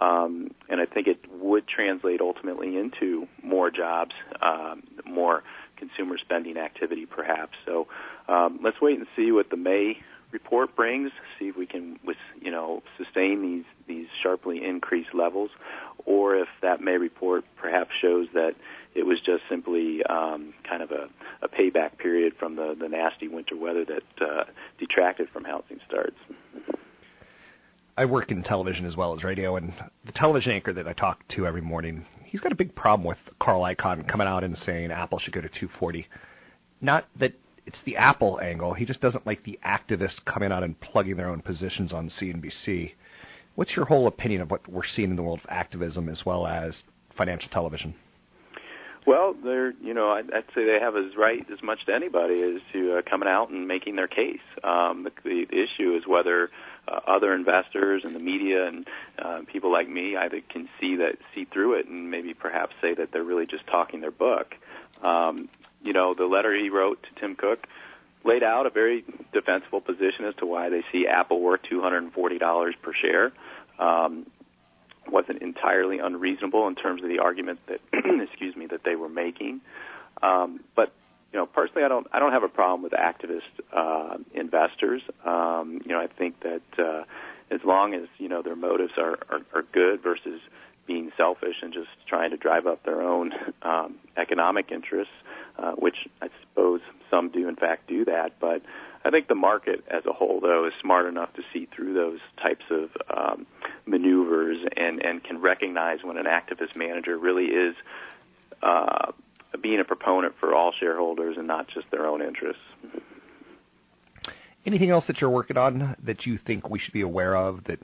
um, 0.00 0.50
and 0.68 0.80
I 0.80 0.86
think 0.86 1.06
it 1.06 1.24
would 1.30 1.68
translate 1.68 2.20
ultimately 2.20 2.76
into 2.76 3.28
more 3.42 3.70
jobs, 3.70 4.14
um, 4.42 4.82
more 5.04 5.42
consumer 5.76 6.18
spending 6.18 6.56
activity, 6.56 7.06
perhaps. 7.06 7.52
So 7.64 7.86
um, 8.28 8.60
let's 8.62 8.80
wait 8.80 8.98
and 8.98 9.06
see 9.16 9.32
what 9.32 9.50
the 9.50 9.56
May 9.56 9.98
report 10.32 10.74
brings. 10.76 11.10
See 11.38 11.48
if 11.48 11.56
we 11.56 11.66
can, 11.66 11.98
you 12.40 12.50
know, 12.50 12.82
sustain 12.98 13.42
these 13.42 13.64
these 13.86 14.08
sharply 14.22 14.64
increased 14.64 15.14
levels, 15.14 15.50
or 16.04 16.36
if 16.36 16.48
that 16.62 16.80
May 16.80 16.96
report 16.96 17.44
perhaps 17.56 17.90
shows 18.00 18.28
that 18.34 18.54
it 18.94 19.06
was 19.06 19.18
just 19.24 19.42
simply 19.48 20.02
um, 20.08 20.52
kind 20.68 20.82
of 20.82 20.90
a, 20.90 21.08
a 21.42 21.48
payback 21.48 21.98
period 21.98 22.34
from 22.38 22.56
the, 22.56 22.74
the 22.78 22.88
nasty 22.88 23.28
winter 23.28 23.56
weather 23.56 23.84
that 23.84 24.24
uh, 24.24 24.44
detracted 24.78 25.28
from 25.32 25.44
housing 25.44 25.78
starts. 25.86 26.16
I 27.96 28.04
work 28.06 28.30
in 28.30 28.42
television 28.42 28.86
as 28.86 28.96
well 28.96 29.14
as 29.14 29.22
radio, 29.22 29.56
and 29.56 29.72
the 30.06 30.12
television 30.12 30.52
anchor 30.52 30.72
that 30.72 30.88
I 30.88 30.92
talk 30.92 31.26
to 31.36 31.46
every 31.46 31.60
morning, 31.60 32.06
he's 32.24 32.40
got 32.40 32.52
a 32.52 32.56
big 32.56 32.74
problem 32.74 33.06
with 33.06 33.18
Carl 33.40 33.62
Icahn 33.62 34.08
coming 34.08 34.26
out 34.26 34.42
and 34.42 34.56
saying 34.56 34.90
Apple 34.90 35.18
should 35.18 35.34
go 35.34 35.40
to 35.40 35.48
240. 35.48 36.06
Not 36.80 37.06
that 37.18 37.34
it's 37.66 37.82
the 37.84 37.96
Apple 37.96 38.40
angle. 38.40 38.74
He 38.74 38.84
just 38.84 39.00
doesn't 39.00 39.26
like 39.26 39.44
the 39.44 39.58
activists 39.64 40.24
coming 40.24 40.50
out 40.50 40.62
and 40.62 40.80
plugging 40.80 41.16
their 41.16 41.28
own 41.28 41.42
positions 41.42 41.92
on 41.92 42.10
CNBC. 42.10 42.92
What's 43.54 43.76
your 43.76 43.84
whole 43.84 44.06
opinion 44.06 44.40
of 44.40 44.50
what 44.50 44.66
we're 44.68 44.82
seeing 44.84 45.10
in 45.10 45.16
the 45.16 45.22
world 45.22 45.40
of 45.44 45.50
activism 45.50 46.08
as 46.08 46.22
well 46.24 46.46
as 46.46 46.82
financial 47.16 47.50
television? 47.50 47.94
Well, 49.06 49.34
they're 49.42 49.72
you 49.82 49.94
know 49.94 50.10
I'd, 50.10 50.32
I'd 50.32 50.44
say 50.54 50.66
they 50.66 50.78
have 50.80 50.96
as 50.96 51.16
right 51.16 51.46
as 51.52 51.62
much 51.62 51.86
to 51.86 51.94
anybody 51.94 52.42
as 52.42 52.60
to 52.72 52.98
uh, 52.98 53.02
coming 53.02 53.28
out 53.28 53.50
and 53.50 53.66
making 53.66 53.96
their 53.96 54.08
case. 54.08 54.40
Um, 54.62 55.04
the, 55.04 55.12
the 55.24 55.62
issue 55.62 55.96
is 55.96 56.06
whether 56.06 56.50
uh, 56.86 57.00
other 57.06 57.34
investors 57.34 58.02
and 58.04 58.14
the 58.14 58.20
media 58.20 58.66
and 58.66 58.86
uh, 59.18 59.40
people 59.46 59.72
like 59.72 59.88
me 59.88 60.16
either 60.16 60.40
can 60.48 60.68
see 60.80 60.96
that 60.96 61.16
see 61.34 61.44
through 61.46 61.74
it 61.74 61.86
and 61.86 62.10
maybe 62.10 62.34
perhaps 62.34 62.74
say 62.80 62.94
that 62.94 63.10
they're 63.12 63.24
really 63.24 63.46
just 63.46 63.66
talking 63.66 64.00
their 64.00 64.10
book. 64.10 64.54
Um, 65.02 65.48
you 65.82 65.92
know, 65.92 66.14
the 66.14 66.26
letter 66.26 66.54
he 66.54 66.68
wrote 66.68 67.02
to 67.02 67.20
Tim 67.20 67.36
Cook 67.36 67.66
laid 68.24 68.42
out 68.42 68.66
a 68.66 68.70
very 68.70 69.04
defensible 69.32 69.80
position 69.80 70.26
as 70.26 70.34
to 70.36 70.46
why 70.46 70.68
they 70.68 70.84
see 70.92 71.06
Apple 71.06 71.40
worth 71.40 71.62
$240 71.62 72.74
per 72.82 72.92
share. 72.92 73.32
Um, 73.78 74.26
wasn't 75.10 75.42
entirely 75.42 75.98
unreasonable 75.98 76.66
in 76.68 76.74
terms 76.74 77.02
of 77.02 77.08
the 77.08 77.18
argument 77.18 77.60
that 77.66 77.80
excuse 77.92 78.56
me 78.56 78.66
that 78.66 78.82
they 78.84 78.96
were 78.96 79.08
making. 79.08 79.60
Um, 80.22 80.60
but 80.76 80.92
you 81.32 81.38
know, 81.38 81.46
personally, 81.46 81.84
I 81.84 81.88
don't 81.88 82.06
I 82.12 82.18
don't 82.18 82.32
have 82.32 82.42
a 82.42 82.48
problem 82.48 82.82
with 82.82 82.92
activist 82.92 83.40
uh, 83.72 84.18
investors. 84.34 85.02
Um, 85.24 85.80
you 85.84 85.92
know, 85.92 86.00
I 86.00 86.08
think 86.08 86.40
that 86.40 86.62
uh, 86.78 87.04
as 87.50 87.60
long 87.64 87.94
as 87.94 88.08
you 88.18 88.28
know 88.28 88.42
their 88.42 88.56
motives 88.56 88.92
are, 88.98 89.18
are, 89.28 89.40
are 89.54 89.62
good 89.72 90.02
versus 90.02 90.40
being 90.86 91.12
selfish 91.16 91.56
and 91.62 91.72
just 91.72 91.88
trying 92.08 92.30
to 92.30 92.36
drive 92.36 92.66
up 92.66 92.84
their 92.84 93.00
own 93.00 93.32
um, 93.62 93.96
economic 94.16 94.72
interests, 94.72 95.14
uh, 95.56 95.72
which 95.72 96.08
I 96.20 96.28
suppose 96.40 96.80
some 97.10 97.30
do 97.30 97.48
in 97.48 97.54
fact 97.54 97.88
do 97.88 98.04
that. 98.06 98.40
But 98.40 98.62
I 99.04 99.10
think 99.10 99.28
the 99.28 99.34
market 99.34 99.82
as 99.88 100.04
a 100.06 100.12
whole, 100.12 100.40
though, 100.40 100.66
is 100.66 100.72
smart 100.80 101.06
enough 101.06 101.32
to 101.34 101.42
see 101.52 101.66
through 101.74 101.94
those 101.94 102.18
types 102.42 102.64
of 102.70 102.90
um, 103.16 103.46
maneuvers 103.86 104.58
and, 104.76 105.02
and 105.02 105.24
can 105.24 105.40
recognize 105.40 106.00
when 106.04 106.18
an 106.18 106.26
activist 106.26 106.76
manager 106.76 107.18
really 107.18 107.46
is 107.46 107.74
uh, 108.62 109.12
being 109.62 109.80
a 109.80 109.84
proponent 109.84 110.34
for 110.38 110.54
all 110.54 110.72
shareholders 110.78 111.36
and 111.38 111.46
not 111.46 111.66
just 111.68 111.90
their 111.90 112.06
own 112.06 112.20
interests. 112.20 112.62
Anything 114.66 114.90
else 114.90 115.06
that 115.06 115.20
you're 115.20 115.30
working 115.30 115.56
on 115.56 115.96
that 116.04 116.26
you 116.26 116.38
think 116.46 116.68
we 116.68 116.78
should 116.78 116.92
be 116.92 117.00
aware 117.00 117.34
of 117.34 117.64
that 117.64 117.80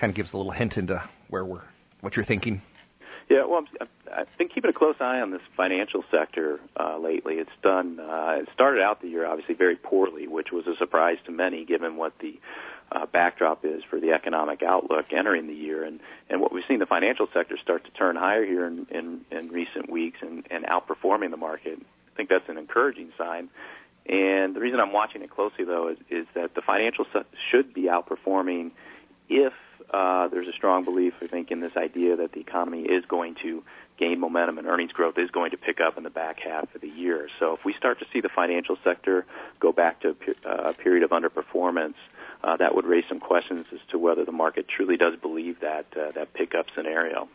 kind 0.00 0.10
of 0.10 0.16
gives 0.16 0.32
a 0.32 0.36
little 0.36 0.52
hint 0.52 0.76
into 0.76 1.02
where 1.28 1.44
we're 1.44 1.62
what 2.00 2.16
you're 2.16 2.24
thinking? 2.24 2.62
Yeah, 3.28 3.44
well, 3.44 3.64
i 4.12 4.18
have 4.18 4.38
been 4.38 4.48
keeping 4.48 4.70
a 4.70 4.72
close 4.72 4.94
eye 5.00 5.20
on 5.20 5.32
this 5.32 5.40
financial 5.56 6.04
sector 6.12 6.60
uh, 6.78 6.96
lately. 6.98 7.34
It's 7.34 7.50
done. 7.60 7.98
Uh, 7.98 8.38
it 8.42 8.48
started 8.54 8.82
out 8.82 9.02
the 9.02 9.08
year 9.08 9.26
obviously 9.26 9.56
very 9.56 9.74
poorly, 9.74 10.28
which 10.28 10.52
was 10.52 10.66
a 10.68 10.76
surprise 10.76 11.18
to 11.26 11.32
many, 11.32 11.64
given 11.64 11.96
what 11.96 12.16
the 12.20 12.38
uh, 12.92 13.06
backdrop 13.06 13.64
is 13.64 13.82
for 13.90 13.98
the 13.98 14.12
economic 14.12 14.62
outlook 14.62 15.12
entering 15.12 15.48
the 15.48 15.54
year. 15.54 15.82
And 15.82 15.98
and 16.30 16.40
what 16.40 16.52
we've 16.52 16.64
seen 16.68 16.78
the 16.78 16.86
financial 16.86 17.26
sector 17.34 17.56
start 17.60 17.84
to 17.86 17.90
turn 17.90 18.14
higher 18.14 18.44
here 18.44 18.64
in 18.64 18.86
in, 18.90 19.20
in 19.32 19.48
recent 19.48 19.90
weeks 19.90 20.18
and, 20.22 20.46
and 20.50 20.64
outperforming 20.64 21.32
the 21.32 21.36
market. 21.36 21.80
I 21.80 22.16
think 22.16 22.28
that's 22.28 22.48
an 22.48 22.58
encouraging 22.58 23.10
sign. 23.18 23.48
And 24.08 24.54
the 24.54 24.60
reason 24.60 24.78
I'm 24.78 24.92
watching 24.92 25.22
it 25.22 25.30
closely, 25.30 25.64
though, 25.64 25.88
is, 25.88 25.98
is 26.10 26.26
that 26.34 26.54
the 26.54 26.62
financial 26.62 27.06
se- 27.12 27.24
should 27.50 27.74
be 27.74 27.82
outperforming 27.82 28.70
if 29.28 29.52
uh, 29.90 30.28
there's 30.28 30.48
a 30.48 30.52
strong 30.52 30.84
belief, 30.84 31.14
I 31.22 31.26
think, 31.26 31.50
in 31.50 31.60
this 31.60 31.76
idea 31.76 32.16
that 32.16 32.32
the 32.32 32.40
economy 32.40 32.82
is 32.82 33.04
going 33.06 33.36
to 33.42 33.62
gain 33.98 34.20
momentum 34.20 34.58
and 34.58 34.66
earnings 34.66 34.92
growth 34.92 35.16
is 35.16 35.30
going 35.30 35.50
to 35.52 35.56
pick 35.56 35.80
up 35.80 35.96
in 35.96 36.04
the 36.04 36.10
back 36.10 36.40
half 36.40 36.74
of 36.74 36.80
the 36.80 36.88
year. 36.88 37.28
So 37.38 37.54
if 37.54 37.64
we 37.64 37.72
start 37.74 37.98
to 38.00 38.06
see 38.12 38.20
the 38.20 38.28
financial 38.28 38.76
sector 38.84 39.24
go 39.60 39.72
back 39.72 40.00
to 40.00 40.14
a, 40.44 40.48
uh, 40.48 40.72
period 40.74 41.02
of 41.02 41.10
underperformance, 41.10 41.94
uh, 42.44 42.56
that 42.58 42.74
would 42.74 42.84
raise 42.84 43.04
some 43.08 43.20
questions 43.20 43.66
as 43.72 43.80
to 43.90 43.98
whether 43.98 44.24
the 44.24 44.32
market 44.32 44.66
truly 44.68 44.96
does 44.96 45.14
believe 45.20 45.60
that 45.60 45.86
uh, 45.96 46.12
that 46.12 46.32
pickup 46.34 46.66
scenario. 46.74 47.28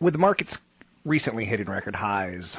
With 0.00 0.14
the 0.14 0.18
markets 0.18 0.56
recently 1.04 1.44
hitting 1.44 1.66
record 1.66 1.94
highs, 1.94 2.56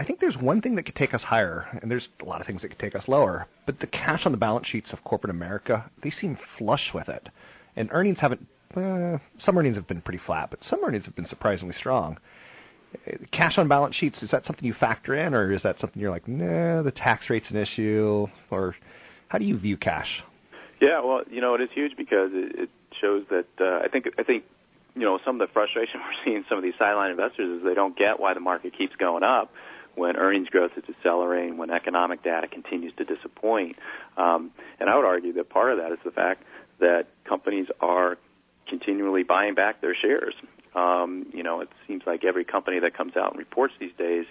I 0.00 0.04
think 0.04 0.18
there's 0.18 0.36
one 0.38 0.62
thing 0.62 0.76
that 0.76 0.84
could 0.84 0.94
take 0.94 1.12
us 1.12 1.20
higher, 1.20 1.66
and 1.82 1.90
there's 1.90 2.08
a 2.22 2.24
lot 2.24 2.40
of 2.40 2.46
things 2.46 2.62
that 2.62 2.68
could 2.68 2.78
take 2.78 2.94
us 2.94 3.06
lower. 3.06 3.46
But 3.66 3.80
the 3.80 3.86
cash 3.86 4.22
on 4.24 4.32
the 4.32 4.38
balance 4.38 4.66
sheets 4.66 4.94
of 4.94 5.04
corporate 5.04 5.30
America, 5.30 5.90
they 6.02 6.08
seem 6.08 6.38
flush 6.56 6.92
with 6.94 7.10
it, 7.10 7.28
and 7.76 7.90
earnings 7.92 8.18
haven't. 8.18 8.46
Uh, 8.74 9.18
some 9.40 9.58
earnings 9.58 9.76
have 9.76 9.86
been 9.86 10.00
pretty 10.00 10.20
flat, 10.24 10.48
but 10.48 10.58
some 10.62 10.82
earnings 10.82 11.04
have 11.04 11.14
been 11.14 11.26
surprisingly 11.26 11.74
strong. 11.74 12.16
Cash 13.30 13.58
on 13.58 13.68
balance 13.68 13.94
sheets 13.94 14.22
is 14.22 14.30
that 14.30 14.46
something 14.46 14.64
you 14.64 14.72
factor 14.72 15.14
in, 15.14 15.34
or 15.34 15.52
is 15.52 15.62
that 15.64 15.78
something 15.78 16.00
you're 16.00 16.10
like, 16.10 16.26
nah, 16.26 16.80
the 16.80 16.92
tax 16.92 17.28
rate's 17.28 17.50
an 17.50 17.58
issue, 17.58 18.26
or 18.50 18.74
How 19.28 19.36
do 19.36 19.44
you 19.44 19.58
view 19.58 19.76
cash? 19.76 20.22
Yeah, 20.80 21.02
well, 21.04 21.24
you 21.30 21.42
know, 21.42 21.54
it 21.56 21.60
is 21.60 21.68
huge 21.74 21.94
because 21.98 22.30
it, 22.32 22.58
it 22.58 22.70
shows 23.02 23.24
that 23.28 23.44
uh, 23.60 23.84
I 23.84 23.88
think 23.88 24.06
I 24.18 24.22
think 24.22 24.44
you 24.94 25.02
know 25.02 25.18
some 25.26 25.38
of 25.38 25.46
the 25.46 25.52
frustration 25.52 26.00
we're 26.06 26.24
seeing 26.24 26.44
some 26.48 26.56
of 26.56 26.64
these 26.64 26.74
sideline 26.78 27.10
investors 27.10 27.58
is 27.58 27.64
they 27.64 27.74
don't 27.74 27.98
get 27.98 28.18
why 28.18 28.32
the 28.32 28.40
market 28.40 28.72
keeps 28.78 28.96
going 28.96 29.24
up 29.24 29.52
when 29.94 30.16
earnings 30.16 30.48
growth 30.48 30.72
is 30.76 30.84
decelerating, 30.84 31.56
when 31.56 31.70
economic 31.70 32.22
data 32.22 32.48
continues 32.48 32.92
to 32.96 33.04
disappoint. 33.04 33.76
Um, 34.16 34.50
and 34.78 34.88
I 34.88 34.96
would 34.96 35.04
argue 35.04 35.32
that 35.34 35.48
part 35.48 35.72
of 35.72 35.78
that 35.78 35.92
is 35.92 35.98
the 36.04 36.10
fact 36.10 36.42
that 36.78 37.06
companies 37.24 37.68
are 37.80 38.18
continually 38.68 39.22
buying 39.22 39.54
back 39.54 39.80
their 39.80 39.94
shares. 39.94 40.34
Um, 40.74 41.26
you 41.34 41.42
know, 41.42 41.60
it 41.60 41.68
seems 41.88 42.02
like 42.06 42.24
every 42.24 42.44
company 42.44 42.78
that 42.78 42.96
comes 42.96 43.16
out 43.16 43.32
and 43.32 43.38
reports 43.38 43.74
these 43.80 43.92
days 43.98 44.26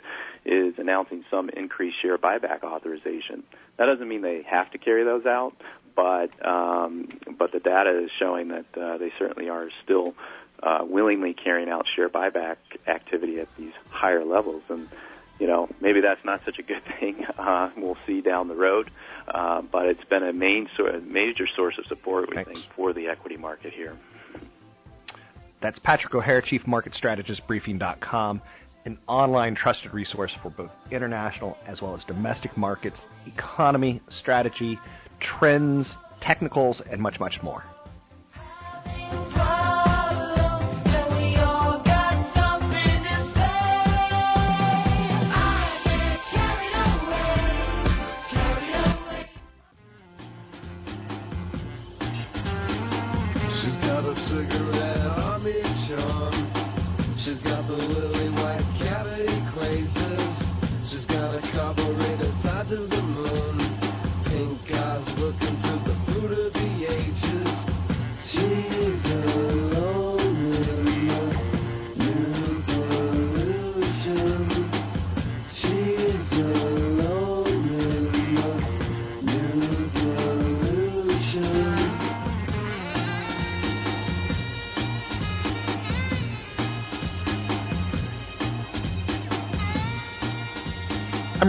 is 0.46 0.76
announcing 0.78 1.26
some 1.30 1.50
increased 1.50 2.02
share 2.02 2.18
buyback 2.18 2.64
authorization. 2.64 3.44
That 3.78 3.88
doesn't 3.88 4.08
mean 4.08 4.22
they 4.22 4.44
have 4.44 4.72
to 4.72 4.78
carry 4.78 5.04
those 5.04 5.26
out, 5.26 5.54
but 5.96 6.30
um, 6.48 7.10
but 7.38 7.52
the 7.52 7.60
data 7.60 8.06
is 8.06 8.10
showing 8.18 8.50
that 8.50 8.66
uh, 8.80 8.98
they 8.98 9.12
certainly 9.20 9.50
are 9.50 9.68
still 9.84 10.14
uh, 10.64 10.80
willingly 10.84 11.34
carrying 11.34 11.70
out 11.70 11.88
share 11.94 12.10
buyback 12.10 12.56
activity 12.88 13.40
at 13.40 13.50
these 13.58 13.74
higher 13.90 14.24
levels. 14.24 14.64
And 14.70 14.88
you 15.40 15.48
know, 15.48 15.70
maybe 15.82 16.02
that's 16.02 16.24
not 16.24 16.42
such 16.46 16.60
a 16.60 16.64
good 16.64 16.84
thing. 17.00 17.26
Uh, 17.38 17.70
we'll 17.78 17.98
see 18.06 18.22
down 18.22 18.48
the 18.48 18.56
road, 18.56 18.92
uh, 19.28 19.62
but 19.62 19.86
it's 19.86 20.04
been 20.06 20.24
a 20.24 20.34
main 20.34 20.70
so- 20.78 21.02
major 21.06 21.48
source 21.56 21.78
of 21.78 21.86
support, 21.86 22.30
we 22.30 22.36
Thanks. 22.36 22.52
think, 22.52 22.66
for 22.76 22.94
the 22.94 23.08
equity 23.08 23.38
market 23.38 23.74
here. 23.74 23.98
That's 25.62 25.80
Patrick 25.80 26.14
O'Hare, 26.16 26.42
Chief 26.42 26.66
Market 26.66 26.94
Strategist, 26.94 27.42
Briefing.com, 27.46 28.42
an 28.86 28.98
online 29.08 29.56
trusted 29.56 29.94
resource 29.94 30.34
for 30.42 30.50
both 30.52 30.72
international 30.90 31.58
as 31.68 31.82
well 31.82 31.96
as 31.96 32.04
domestic 32.06 32.56
markets, 32.56 33.02
economy, 33.28 34.02
strategy, 34.10 34.80
trends, 35.20 35.94
technicals, 36.22 36.82
and 36.90 37.02
much, 37.02 37.20
much 37.20 37.40
more. 37.44 37.64
She's 54.30 54.59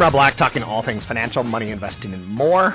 Rob 0.00 0.14
Black, 0.14 0.38
talking 0.38 0.62
all 0.62 0.82
things 0.82 1.04
financial, 1.06 1.42
money, 1.42 1.70
investing, 1.70 2.14
and 2.14 2.24
more. 2.24 2.74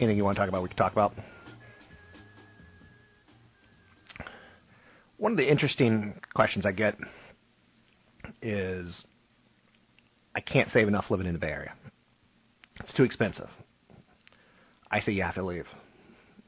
Anything 0.00 0.16
you 0.16 0.24
want 0.24 0.34
to 0.34 0.40
talk 0.40 0.48
about, 0.48 0.60
we 0.60 0.68
can 0.68 0.76
talk 0.76 0.90
about. 0.90 1.12
One 5.18 5.30
of 5.30 5.38
the 5.38 5.48
interesting 5.48 6.20
questions 6.34 6.66
I 6.66 6.72
get 6.72 6.96
is 8.42 9.04
I 10.34 10.40
can't 10.40 10.68
save 10.70 10.88
enough 10.88 11.04
living 11.10 11.28
in 11.28 11.32
the 11.32 11.38
Bay 11.38 11.52
Area. 11.52 11.74
It's 12.80 12.92
too 12.94 13.04
expensive. 13.04 13.48
I 14.90 14.98
say 14.98 15.12
you 15.12 15.22
have 15.22 15.36
to 15.36 15.44
leave. 15.44 15.66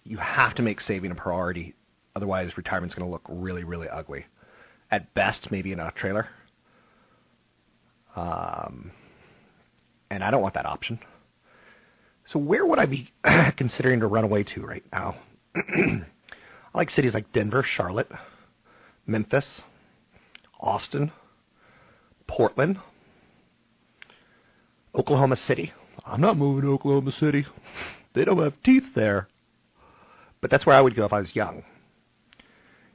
You 0.03 0.17
have 0.17 0.57
to 0.57 0.63
make 0.63 0.81
saving 0.81 1.13
a 1.13 1.15
priority, 1.15 1.77
otherwise, 2.17 2.51
retirement's 2.57 2.97
going 2.97 3.07
to 3.07 3.13
look 3.13 3.23
really, 3.29 3.63
really 3.63 3.89
ugly. 3.89 4.27
At 4.91 5.15
best, 5.15 5.53
maybe 5.53 5.71
in 5.71 5.79
a 5.79 5.93
trailer. 5.93 6.27
Um, 8.17 8.91
and 10.11 10.25
I 10.25 10.31
don't 10.31 10.43
want 10.43 10.55
that 10.55 10.67
option. 10.67 10.99
So 12.27 12.39
where 12.39 12.67
would 12.67 12.79
I 12.79 12.87
be 12.87 13.11
considering 13.57 14.01
to 14.01 14.07
run 14.07 14.25
away 14.25 14.45
to 14.55 14.63
right 14.63 14.85
now? 14.93 15.17
I 15.57 16.03
like 16.75 16.91
cities 16.91 17.15
like 17.15 17.33
Denver, 17.33 17.65
Charlotte, 17.67 18.11
Memphis, 19.07 19.61
Austin, 20.61 21.13
Portland, 22.27 22.79
Oklahoma 24.95 25.37
City. 25.37 25.73
I'm 26.05 26.21
not 26.21 26.37
moving 26.37 26.63
to 26.63 26.75
Oklahoma 26.75 27.13
City. 27.13 27.47
They 28.15 28.25
don't 28.25 28.43
have 28.43 28.55
teeth 28.65 28.85
there. 28.97 29.29
But 30.41 30.51
that's 30.51 30.67
where 30.67 30.75
I 30.75 30.81
would 30.81 30.97
go 30.97 31.05
if 31.05 31.13
I 31.13 31.21
was 31.21 31.37
young. 31.37 31.63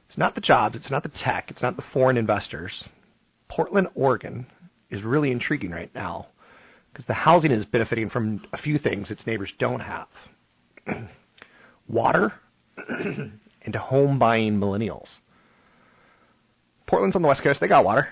It's 0.08 0.18
not 0.18 0.34
the 0.34 0.40
jobs, 0.40 0.76
it's 0.76 0.90
not 0.90 1.02
the 1.02 1.08
tech, 1.08 1.50
it's 1.50 1.62
not 1.62 1.76
the 1.76 1.84
foreign 1.92 2.16
investors. 2.16 2.84
Portland, 3.48 3.88
Oregon 3.94 4.46
is 4.90 5.02
really 5.02 5.30
intriguing 5.30 5.70
right 5.70 5.90
now 5.94 6.26
because 6.92 7.06
the 7.06 7.14
housing 7.14 7.50
is 7.50 7.64
benefiting 7.64 8.08
from 8.08 8.42
a 8.52 8.58
few 8.58 8.78
things 8.78 9.10
its 9.10 9.26
neighbors 9.26 9.52
don't 9.58 9.80
have 9.80 10.06
water 11.88 12.32
and 12.88 13.74
home 13.74 14.18
buying 14.18 14.54
millennials. 14.54 15.08
Portland's 16.86 17.16
on 17.16 17.22
the 17.22 17.28
west 17.28 17.42
coast, 17.42 17.60
they 17.60 17.68
got 17.68 17.84
water. 17.84 18.08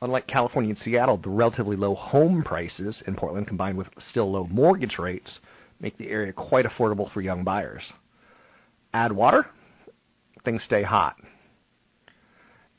Unlike 0.00 0.26
California 0.28 0.70
and 0.70 0.78
Seattle, 0.78 1.16
the 1.16 1.28
relatively 1.28 1.76
low 1.76 1.94
home 1.94 2.42
prices 2.44 3.02
in 3.06 3.16
Portland 3.16 3.48
combined 3.48 3.78
with 3.78 3.88
still 3.98 4.30
low 4.30 4.46
mortgage 4.46 4.98
rates 4.98 5.38
make 5.80 5.96
the 5.98 6.08
area 6.08 6.32
quite 6.32 6.66
affordable 6.66 7.10
for 7.12 7.20
young 7.20 7.44
buyers. 7.44 7.82
Add 8.92 9.12
water, 9.12 9.46
things 10.44 10.62
stay 10.64 10.82
hot. 10.82 11.16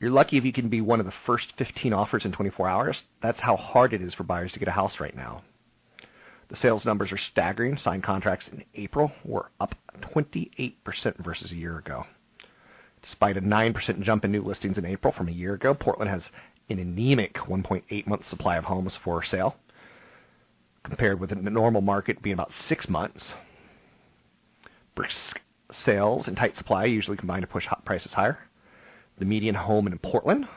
You're 0.00 0.10
lucky 0.10 0.38
if 0.38 0.44
you 0.44 0.52
can 0.52 0.70
be 0.70 0.80
one 0.80 0.98
of 0.98 1.06
the 1.06 1.12
first 1.26 1.52
15 1.58 1.92
offers 1.92 2.24
in 2.24 2.32
24 2.32 2.68
hours. 2.68 3.02
That's 3.22 3.40
how 3.40 3.56
hard 3.56 3.92
it 3.92 4.00
is 4.00 4.14
for 4.14 4.22
buyers 4.22 4.52
to 4.52 4.58
get 4.58 4.68
a 4.68 4.72
house 4.72 4.98
right 4.98 5.14
now. 5.14 5.42
The 6.48 6.56
sales 6.56 6.86
numbers 6.86 7.12
are 7.12 7.18
staggering. 7.18 7.76
Signed 7.76 8.02
contracts 8.02 8.48
in 8.50 8.64
April 8.74 9.12
were 9.24 9.50
up 9.60 9.74
28% 10.14 10.74
versus 11.22 11.52
a 11.52 11.54
year 11.54 11.78
ago. 11.78 12.04
Despite 13.02 13.36
a 13.36 13.42
9% 13.42 14.02
jump 14.02 14.24
in 14.24 14.32
new 14.32 14.42
listings 14.42 14.78
in 14.78 14.86
April 14.86 15.12
from 15.12 15.28
a 15.28 15.32
year 15.32 15.54
ago, 15.54 15.74
Portland 15.74 16.10
has 16.10 16.24
an 16.70 16.78
anemic 16.78 17.34
1.8 17.34 18.06
month 18.06 18.24
supply 18.26 18.56
of 18.56 18.64
homes 18.64 18.98
for 19.04 19.22
sale, 19.22 19.56
compared 20.82 21.20
with 21.20 21.30
the 21.30 21.36
normal 21.36 21.82
market 21.82 22.22
being 22.22 22.34
about 22.34 22.50
six 22.68 22.88
months. 22.88 23.32
Brisk 24.94 25.40
sales 25.70 26.26
and 26.26 26.36
tight 26.36 26.54
supply 26.56 26.86
usually 26.86 27.16
combine 27.16 27.42
to 27.42 27.46
push 27.46 27.66
prices 27.84 28.12
higher. 28.12 28.38
The 29.20 29.26
median 29.26 29.54
home 29.54 29.86
in 29.86 29.98
Portland 29.98 30.48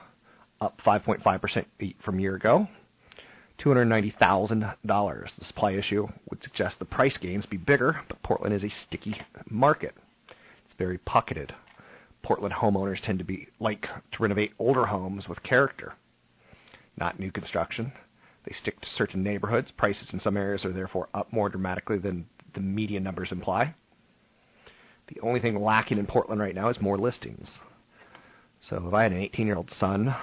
up 0.61 0.79
5.5% 0.85 1.65
from 2.01 2.17
a 2.17 2.21
year 2.21 2.35
ago. 2.35 2.67
$290,000. 3.59 4.77
The 5.37 5.45
supply 5.45 5.73
issue 5.73 6.07
would 6.29 6.41
suggest 6.41 6.79
the 6.79 6.85
price 6.85 7.17
gains 7.17 7.45
be 7.45 7.57
bigger, 7.57 7.99
but 8.07 8.23
Portland 8.23 8.55
is 8.55 8.63
a 8.63 8.69
sticky 8.69 9.21
market. 9.49 9.93
It's 10.29 10.75
very 10.77 10.97
pocketed. 10.99 11.53
Portland 12.23 12.55
homeowners 12.55 13.03
tend 13.03 13.19
to 13.19 13.25
be 13.25 13.49
like 13.59 13.81
to 14.13 14.23
renovate 14.23 14.53
older 14.57 14.85
homes 14.85 15.27
with 15.27 15.43
character, 15.43 15.93
not 16.97 17.19
new 17.19 17.31
construction. 17.31 17.91
They 18.45 18.53
stick 18.53 18.79
to 18.79 18.87
certain 18.87 19.23
neighborhoods. 19.23 19.71
Prices 19.71 20.11
in 20.13 20.21
some 20.21 20.37
areas 20.37 20.63
are 20.63 20.71
therefore 20.71 21.09
up 21.13 21.33
more 21.33 21.49
dramatically 21.49 21.97
than 21.97 22.27
the 22.53 22.61
median 22.61 23.03
numbers 23.03 23.33
imply. 23.33 23.75
The 25.07 25.19
only 25.19 25.41
thing 25.41 25.61
lacking 25.61 25.97
in 25.97 26.07
Portland 26.07 26.39
right 26.39 26.55
now 26.55 26.69
is 26.69 26.79
more 26.79 26.97
listings. 26.97 27.51
So 28.69 28.81
if 28.87 28.93
I 28.93 29.03
had 29.03 29.11
an 29.11 29.19
18 29.19 29.45
year 29.45 29.57
old 29.57 29.69
son, 29.71 30.15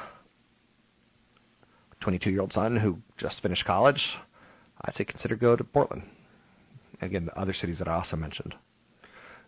22 2.01 2.31
year 2.31 2.41
old 2.41 2.53
son 2.53 2.77
who 2.77 2.99
just 3.19 3.43
finished 3.43 3.65
college, 3.67 4.03
I'd 4.83 4.95
say 4.95 5.05
consider 5.05 5.37
go 5.37 5.57
to 5.57 5.65
Portland. 5.65 6.05
Again, 7.03 7.27
the 7.27 7.39
other 7.39 7.53
cities 7.53 7.79
that 7.79 7.89
I 7.89 7.95
also 7.95 8.17
mentioned. 8.17 8.55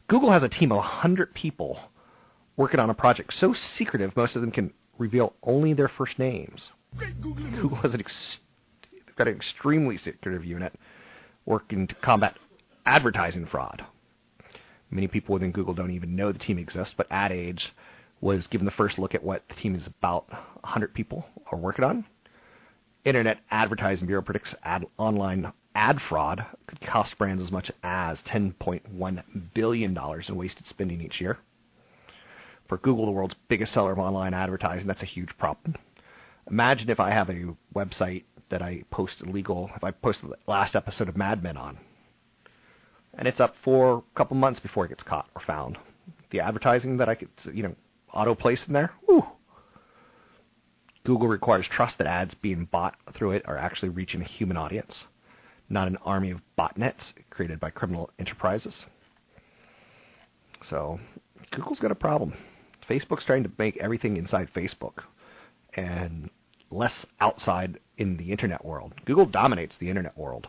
Google 0.09 0.31
has 0.31 0.43
a 0.43 0.49
team 0.49 0.73
of 0.73 0.79
100 0.79 1.35
people 1.35 1.79
working 2.57 2.81
on 2.81 2.91
a 2.91 2.95
project 2.95 3.33
so 3.33 3.55
secretive 3.77 4.15
most 4.15 4.37
of 4.37 4.43
them 4.43 4.51
can 4.51 4.73
reveal 4.99 5.33
only 5.43 5.73
their 5.73 5.89
first 5.89 6.19
names. 6.19 6.69
Google 7.23 7.79
has 7.79 7.95
an 7.95 8.01
ex- 8.01 8.39
they've 8.93 9.17
got 9.17 9.29
an 9.29 9.35
extremely 9.35 9.97
secretive 9.97 10.45
unit 10.45 10.75
working 11.47 11.87
to 11.87 11.95
combat 11.97 12.37
advertising 12.85 13.47
fraud. 13.47 13.85
Many 14.91 15.09
people 15.09 15.33
within 15.33 15.53
Google 15.53 15.73
don't 15.73 15.93
even 15.93 16.15
know 16.15 16.33
the 16.33 16.39
team 16.39 16.59
exists, 16.59 16.93
but 16.95 17.07
Ad 17.11 17.33
Age 17.33 17.73
was 18.23 18.47
given 18.47 18.65
the 18.65 18.71
first 18.71 18.99
look 18.99 19.15
at 19.15 19.23
what 19.23 19.43
the 19.49 19.55
team 19.57 19.75
is 19.75 19.87
about 19.87 20.31
100 20.31 20.95
people 20.95 21.27
are 21.51 21.59
working 21.59 21.85
on. 21.85 22.07
Internet 23.05 23.41
Advertising 23.51 24.07
Bureau 24.07 24.23
predicts 24.23 24.55
ad 24.63 24.87
online 24.97 25.53
ad 25.75 25.99
fraud 26.09 26.47
could 26.67 26.81
cost 26.81 27.19
brands 27.19 27.43
as 27.43 27.51
much 27.51 27.71
as 27.83 28.23
$10.1 28.33 29.23
billion 29.55 29.99
in 30.29 30.37
wasted 30.37 30.67
spending 30.67 31.01
each 31.01 31.21
year. 31.21 31.39
For 32.69 32.79
Google, 32.79 33.07
the 33.07 33.13
world's 33.13 33.35
biggest 33.49 33.75
seller 33.75 33.93
of 33.93 33.99
online 33.99 34.35
advertising, 34.35 34.87
that's 34.87 35.03
a 35.03 35.07
huge 35.07 35.31
problem. 35.37 35.75
Imagine 36.49 36.91
if 36.91 37.01
I 37.01 37.11
have 37.11 37.29
a 37.29 37.55
website 37.75 38.25
that 38.51 38.63
I 38.63 38.85
post 38.91 39.23
illegal, 39.27 39.71
if 39.75 39.83
I 39.83 39.91
post 39.91 40.21
the 40.23 40.37
last 40.47 40.77
episode 40.77 41.09
of 41.09 41.17
Mad 41.17 41.43
Men 41.43 41.57
on, 41.57 41.79
and 43.15 43.27
it's 43.27 43.41
up 43.41 43.55
for 43.65 43.99
a 43.99 44.17
couple 44.17 44.37
months 44.37 44.61
before 44.61 44.85
it 44.85 44.91
gets 44.91 45.03
caught 45.03 45.29
or 45.35 45.43
found. 45.47 45.77
The 46.31 46.41
advertising 46.41 46.97
that 46.99 47.09
I 47.09 47.15
could, 47.15 47.29
you 47.53 47.63
know, 47.63 47.75
auto 48.13 48.35
place 48.35 48.65
in 48.67 48.73
there. 48.73 48.93
Google 51.05 51.29
requires 51.29 51.67
trust 51.71 51.99
that 51.99 52.07
ads 52.07 52.35
being 52.35 52.67
bought 52.67 52.95
through 53.17 53.33
it 53.33 53.43
are 53.47 53.59
actually 53.59 53.89
reaching 53.89 54.23
a 54.23 54.25
human 54.25 54.57
audience, 54.57 55.05
not 55.69 55.89
an 55.89 55.97
army 56.05 56.31
of 56.31 56.41
botnets 56.57 57.13
created 57.31 57.59
by 57.59 57.71
criminal 57.71 58.11
enterprises. 58.19 58.85
So, 60.69 61.01
Google's 61.51 61.81
got 61.81 61.91
a 61.91 61.97
problem. 61.97 62.35
Facebook's 62.89 63.27
trying 63.27 63.43
to 63.43 63.51
make 63.59 63.77
everything 63.79 64.17
inside 64.17 64.49
Facebook 64.55 65.03
and 65.75 66.31
less 66.71 67.05
outside 67.21 67.81
in 67.99 68.17
the 68.17 68.31
internet 68.31 68.65
world. 68.65 68.93
Google 69.05 69.27
dominates 69.27 69.77
the 69.79 69.89
internet 69.89 70.17
world, 70.17 70.47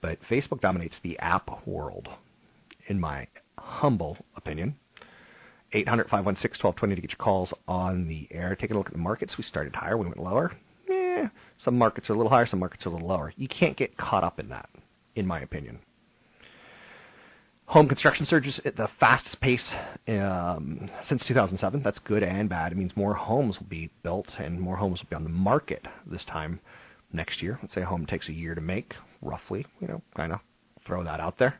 but 0.00 0.18
Facebook 0.30 0.60
dominates 0.60 0.98
the 1.02 1.18
app 1.18 1.66
world, 1.66 2.08
in 2.86 3.00
my 3.00 3.26
humble 3.58 4.16
opinion. 4.36 4.76
800 5.72 6.04
516 6.04 6.62
1220 6.62 6.94
to 6.94 7.00
get 7.00 7.10
your 7.10 7.24
calls 7.24 7.52
on 7.66 8.06
the 8.06 8.28
air. 8.30 8.56
Taking 8.58 8.76
a 8.76 8.78
look 8.78 8.88
at 8.88 8.92
the 8.92 8.98
markets. 8.98 9.36
We 9.36 9.44
started 9.44 9.74
higher, 9.74 9.96
we 9.96 10.06
went 10.06 10.18
lower. 10.18 10.52
Eh, 10.90 11.26
some 11.58 11.78
markets 11.78 12.10
are 12.10 12.14
a 12.14 12.16
little 12.16 12.30
higher, 12.30 12.46
some 12.46 12.58
markets 12.58 12.84
are 12.84 12.90
a 12.90 12.92
little 12.92 13.08
lower. 13.08 13.32
You 13.36 13.48
can't 13.48 13.76
get 13.76 13.96
caught 13.96 14.24
up 14.24 14.38
in 14.38 14.48
that, 14.50 14.68
in 15.16 15.26
my 15.26 15.40
opinion. 15.40 15.78
Home 17.66 17.88
construction 17.88 18.26
surges 18.26 18.60
at 18.66 18.76
the 18.76 18.88
fastest 19.00 19.40
pace 19.40 19.72
um, 20.08 20.90
since 21.06 21.24
2007. 21.26 21.82
That's 21.82 21.98
good 22.00 22.22
and 22.22 22.48
bad. 22.48 22.72
It 22.72 22.74
means 22.76 22.94
more 22.96 23.14
homes 23.14 23.58
will 23.58 23.68
be 23.68 23.90
built 24.02 24.28
and 24.38 24.60
more 24.60 24.76
homes 24.76 25.00
will 25.00 25.08
be 25.08 25.16
on 25.16 25.24
the 25.24 25.30
market 25.30 25.86
this 26.04 26.24
time 26.26 26.60
next 27.12 27.40
year. 27.40 27.58
Let's 27.62 27.72
say 27.74 27.82
a 27.82 27.86
home 27.86 28.04
takes 28.04 28.28
a 28.28 28.32
year 28.32 28.54
to 28.54 28.60
make, 28.60 28.92
roughly. 29.22 29.64
You 29.80 29.88
know, 29.88 30.02
kind 30.14 30.32
of 30.32 30.40
throw 30.86 31.02
that 31.04 31.20
out 31.20 31.38
there. 31.38 31.54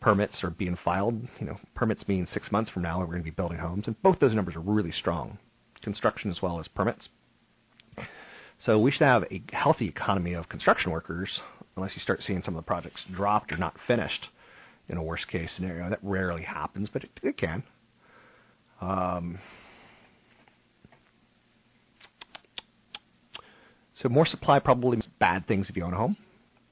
Permits 0.00 0.44
are 0.44 0.50
being 0.50 0.76
filed. 0.84 1.14
You 1.40 1.46
know, 1.46 1.56
permits 1.74 2.06
mean 2.06 2.26
six 2.26 2.52
months 2.52 2.70
from 2.70 2.82
now 2.82 2.98
we're 2.98 3.06
going 3.06 3.18
to 3.18 3.24
be 3.24 3.30
building 3.30 3.58
homes, 3.58 3.86
and 3.86 4.00
both 4.02 4.18
those 4.18 4.34
numbers 4.34 4.54
are 4.54 4.60
really 4.60 4.92
strong, 4.92 5.38
construction 5.82 6.30
as 6.30 6.42
well 6.42 6.60
as 6.60 6.68
permits. 6.68 7.08
So 8.60 8.78
we 8.78 8.90
should 8.90 9.02
have 9.02 9.24
a 9.30 9.42
healthy 9.52 9.88
economy 9.88 10.34
of 10.34 10.48
construction 10.48 10.92
workers, 10.92 11.40
unless 11.76 11.94
you 11.94 12.00
start 12.00 12.20
seeing 12.20 12.42
some 12.42 12.54
of 12.54 12.62
the 12.62 12.66
projects 12.66 13.04
dropped 13.12 13.52
or 13.52 13.56
not 13.56 13.74
finished 13.86 14.28
in 14.88 14.96
a 14.96 15.02
worst 15.02 15.26
case 15.28 15.50
scenario. 15.56 15.88
That 15.88 15.98
rarely 16.02 16.42
happens, 16.42 16.88
but 16.92 17.04
it, 17.04 17.10
it 17.22 17.36
can. 17.36 17.64
Um, 18.80 19.38
so 23.94 24.08
more 24.08 24.26
supply 24.26 24.58
probably 24.58 24.92
means 24.92 25.08
bad 25.18 25.46
things 25.46 25.70
if 25.70 25.76
you 25.76 25.84
own 25.84 25.94
a 25.94 25.96
home, 25.96 26.16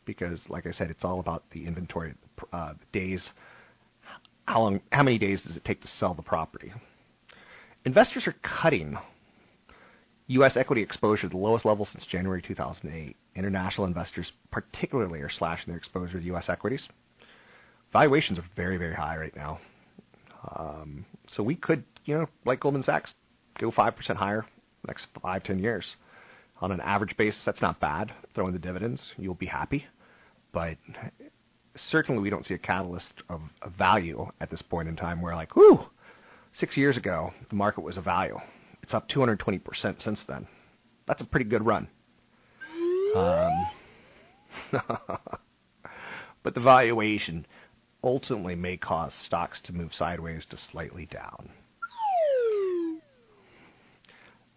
because 0.05 0.41
like 0.49 0.67
I 0.67 0.73
said, 0.73 0.91
it's 0.91 1.05
all 1.05 1.21
about 1.21 1.45
the 1.53 1.67
inventory, 1.67 2.15
uh, 2.53 2.75
days. 2.93 3.29
How 4.47 4.63
long? 4.63 4.81
How 4.91 5.03
many 5.03 5.19
days 5.19 5.43
does 5.43 5.57
it 5.57 5.65
take 5.65 5.81
to 5.83 5.89
sell 5.89 6.15
the 6.15 6.23
property? 6.23 6.73
Investors 7.85 8.25
are 8.27 8.35
cutting 8.43 8.97
U.S. 10.29 10.57
equity 10.57 10.83
exposure 10.83 11.23
to 11.23 11.29
the 11.29 11.37
lowest 11.37 11.65
level 11.65 11.87
since 11.87 12.07
January 12.07 12.43
2008. 12.43 13.17
International 13.35 13.87
investors, 13.87 14.31
particularly, 14.51 15.21
are 15.21 15.31
slashing 15.31 15.67
their 15.69 15.77
exposure 15.77 16.19
to 16.19 16.25
U.S. 16.27 16.49
equities 16.49 16.89
valuations 17.93 18.39
are 18.39 18.45
very, 18.57 18.79
very 18.79 18.95
high 18.95 19.17
right 19.17 19.37
now. 19.37 19.61
Um, 20.57 21.05
so 21.37 21.43
we 21.43 21.55
could, 21.55 21.85
you 22.05 22.17
know, 22.17 22.27
like 22.45 22.61
Goldman 22.61 22.83
Sachs, 22.83 23.13
go 23.61 23.71
5% 23.71 24.17
higher 24.17 24.45
next 24.87 25.07
five, 25.21 25.45
ten 25.45 25.59
years. 25.61 25.85
On 26.61 26.73
an 26.73 26.81
average 26.81 27.17
basis, 27.17 27.43
that's 27.45 27.63
not 27.63 27.79
bad. 27.81 28.13
Throw 28.35 28.47
in 28.47 28.53
the 28.53 28.59
dividends, 28.59 29.13
you'll 29.17 29.35
be 29.35 29.47
happy. 29.47 29.85
But 30.53 30.77
certainly 31.77 32.23
we 32.23 32.31
don't 32.31 32.45
see 32.45 32.55
a 32.55 32.59
catalyst 32.59 33.13
of, 33.29 33.41
of 33.63 33.73
value 33.73 34.27
at 34.41 34.51
this 34.51 34.63
point 34.63 34.89
in 34.89 34.97
time 34.97 35.21
where, 35.21 35.35
like, 35.35 35.57
whoo, 35.57 35.81
six 36.53 36.77
years 36.77 36.97
ago, 36.97 37.33
the 37.49 37.57
market 37.57 37.83
was 37.83 37.97
a 37.97 38.03
value. 38.03 38.39
It's 38.83 38.95
up 38.95 39.09
220% 39.09 40.03
since 40.03 40.23
then. 40.27 40.47
That's 41.07 41.21
a 41.21 41.27
pretty 41.27 41.49
good 41.49 41.65
run. 41.65 41.89
Um, 43.15 43.67
but 46.43 46.55
the 46.55 46.61
valuation 46.61 47.47
ultimately 48.03 48.55
may 48.55 48.77
cause 48.77 49.13
stocks 49.27 49.61
to 49.65 49.73
move 49.73 49.93
sideways 49.95 50.45
to 50.51 50.57
slightly 50.57 51.07
down. 51.07 51.51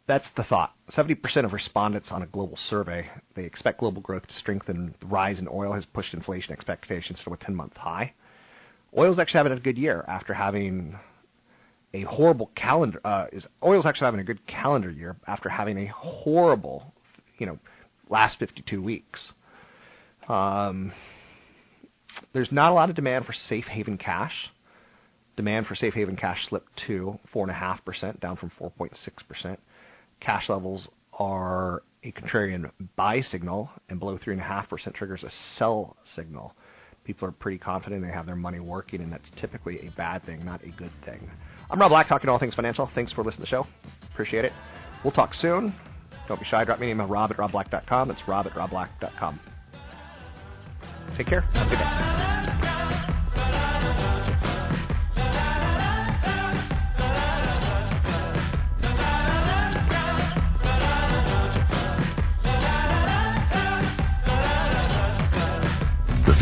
That's 0.07 0.27
the 0.37 0.43
thought. 0.43 0.73
70% 0.91 1.45
of 1.45 1.53
respondents 1.53 2.09
on 2.11 2.21
a 2.21 2.27
global 2.27 2.57
survey, 2.69 3.09
they 3.35 3.43
expect 3.43 3.79
global 3.79 4.01
growth 4.01 4.27
to 4.27 4.33
strengthen. 4.33 4.93
The 4.99 5.07
rise 5.07 5.39
in 5.39 5.47
oil 5.47 5.73
has 5.73 5.85
pushed 5.85 6.13
inflation 6.13 6.53
expectations 6.53 7.19
to 7.23 7.33
a 7.33 7.37
10-month 7.37 7.75
high. 7.75 8.13
Oil's 8.95 9.17
actually 9.17 9.39
having 9.39 9.53
a 9.53 9.59
good 9.59 9.77
year 9.77 10.05
after 10.07 10.33
having 10.33 10.97
a 11.93 12.01
horrible 12.03 12.51
calendar. 12.55 13.01
Uh, 13.03 13.25
is 13.31 13.47
oil's 13.63 13.85
actually 13.85 14.05
having 14.05 14.19
a 14.19 14.23
good 14.23 14.45
calendar 14.45 14.91
year 14.91 15.15
after 15.27 15.49
having 15.49 15.77
a 15.79 15.87
horrible, 15.87 16.93
you 17.39 17.47
know, 17.47 17.57
last 18.09 18.37
52 18.37 18.81
weeks. 18.81 19.31
Um, 20.29 20.91
there's 22.33 22.51
not 22.51 22.71
a 22.71 22.75
lot 22.75 22.89
of 22.89 22.95
demand 22.95 23.25
for 23.25 23.33
safe 23.33 23.65
haven 23.65 23.97
cash. 23.97 24.51
Demand 25.35 25.65
for 25.65 25.75
safe 25.75 25.93
haven 25.93 26.15
cash 26.15 26.47
slipped 26.47 26.69
to 26.87 27.19
4.5%, 27.33 28.19
down 28.19 28.37
from 28.37 28.51
4.6%. 28.59 29.57
Cash 30.19 30.49
levels 30.49 30.87
are 31.19 31.83
a 32.03 32.11
contrarian 32.11 32.69
buy 32.95 33.21
signal, 33.21 33.69
and 33.89 33.99
below 33.99 34.17
3.5% 34.17 34.93
triggers 34.93 35.23
a 35.23 35.29
sell 35.57 35.97
signal. 36.15 36.53
People 37.03 37.27
are 37.27 37.31
pretty 37.31 37.57
confident 37.57 38.01
they 38.01 38.09
have 38.09 38.25
their 38.25 38.35
money 38.35 38.59
working, 38.59 39.01
and 39.01 39.11
that's 39.11 39.29
typically 39.39 39.87
a 39.87 39.91
bad 39.95 40.23
thing, 40.25 40.43
not 40.43 40.63
a 40.63 40.69
good 40.69 40.91
thing. 41.03 41.29
I'm 41.69 41.79
Rob 41.79 41.91
Black, 41.91 42.07
talking 42.07 42.29
all 42.29 42.39
things 42.39 42.55
financial. 42.55 42.89
Thanks 42.95 43.11
for 43.11 43.23
listening 43.23 43.45
to 43.45 43.51
the 43.51 43.63
show. 43.63 43.67
Appreciate 44.11 44.45
it. 44.45 44.53
We'll 45.03 45.13
talk 45.13 45.33
soon. 45.33 45.73
Don't 46.27 46.39
be 46.39 46.45
shy. 46.45 46.63
Drop 46.63 46.79
me 46.79 46.87
an 46.87 46.91
email, 46.91 47.07
rob 47.07 47.31
at 47.31 47.37
robblack.com. 47.37 48.11
It's 48.11 48.21
rob 48.27 48.47
at 48.47 48.53
robblack.com. 48.53 49.39
Take 51.17 51.27
care. 51.27 51.41
Have 51.41 51.67
a 51.67 51.69
good 51.69 51.77
day. 51.77 52.24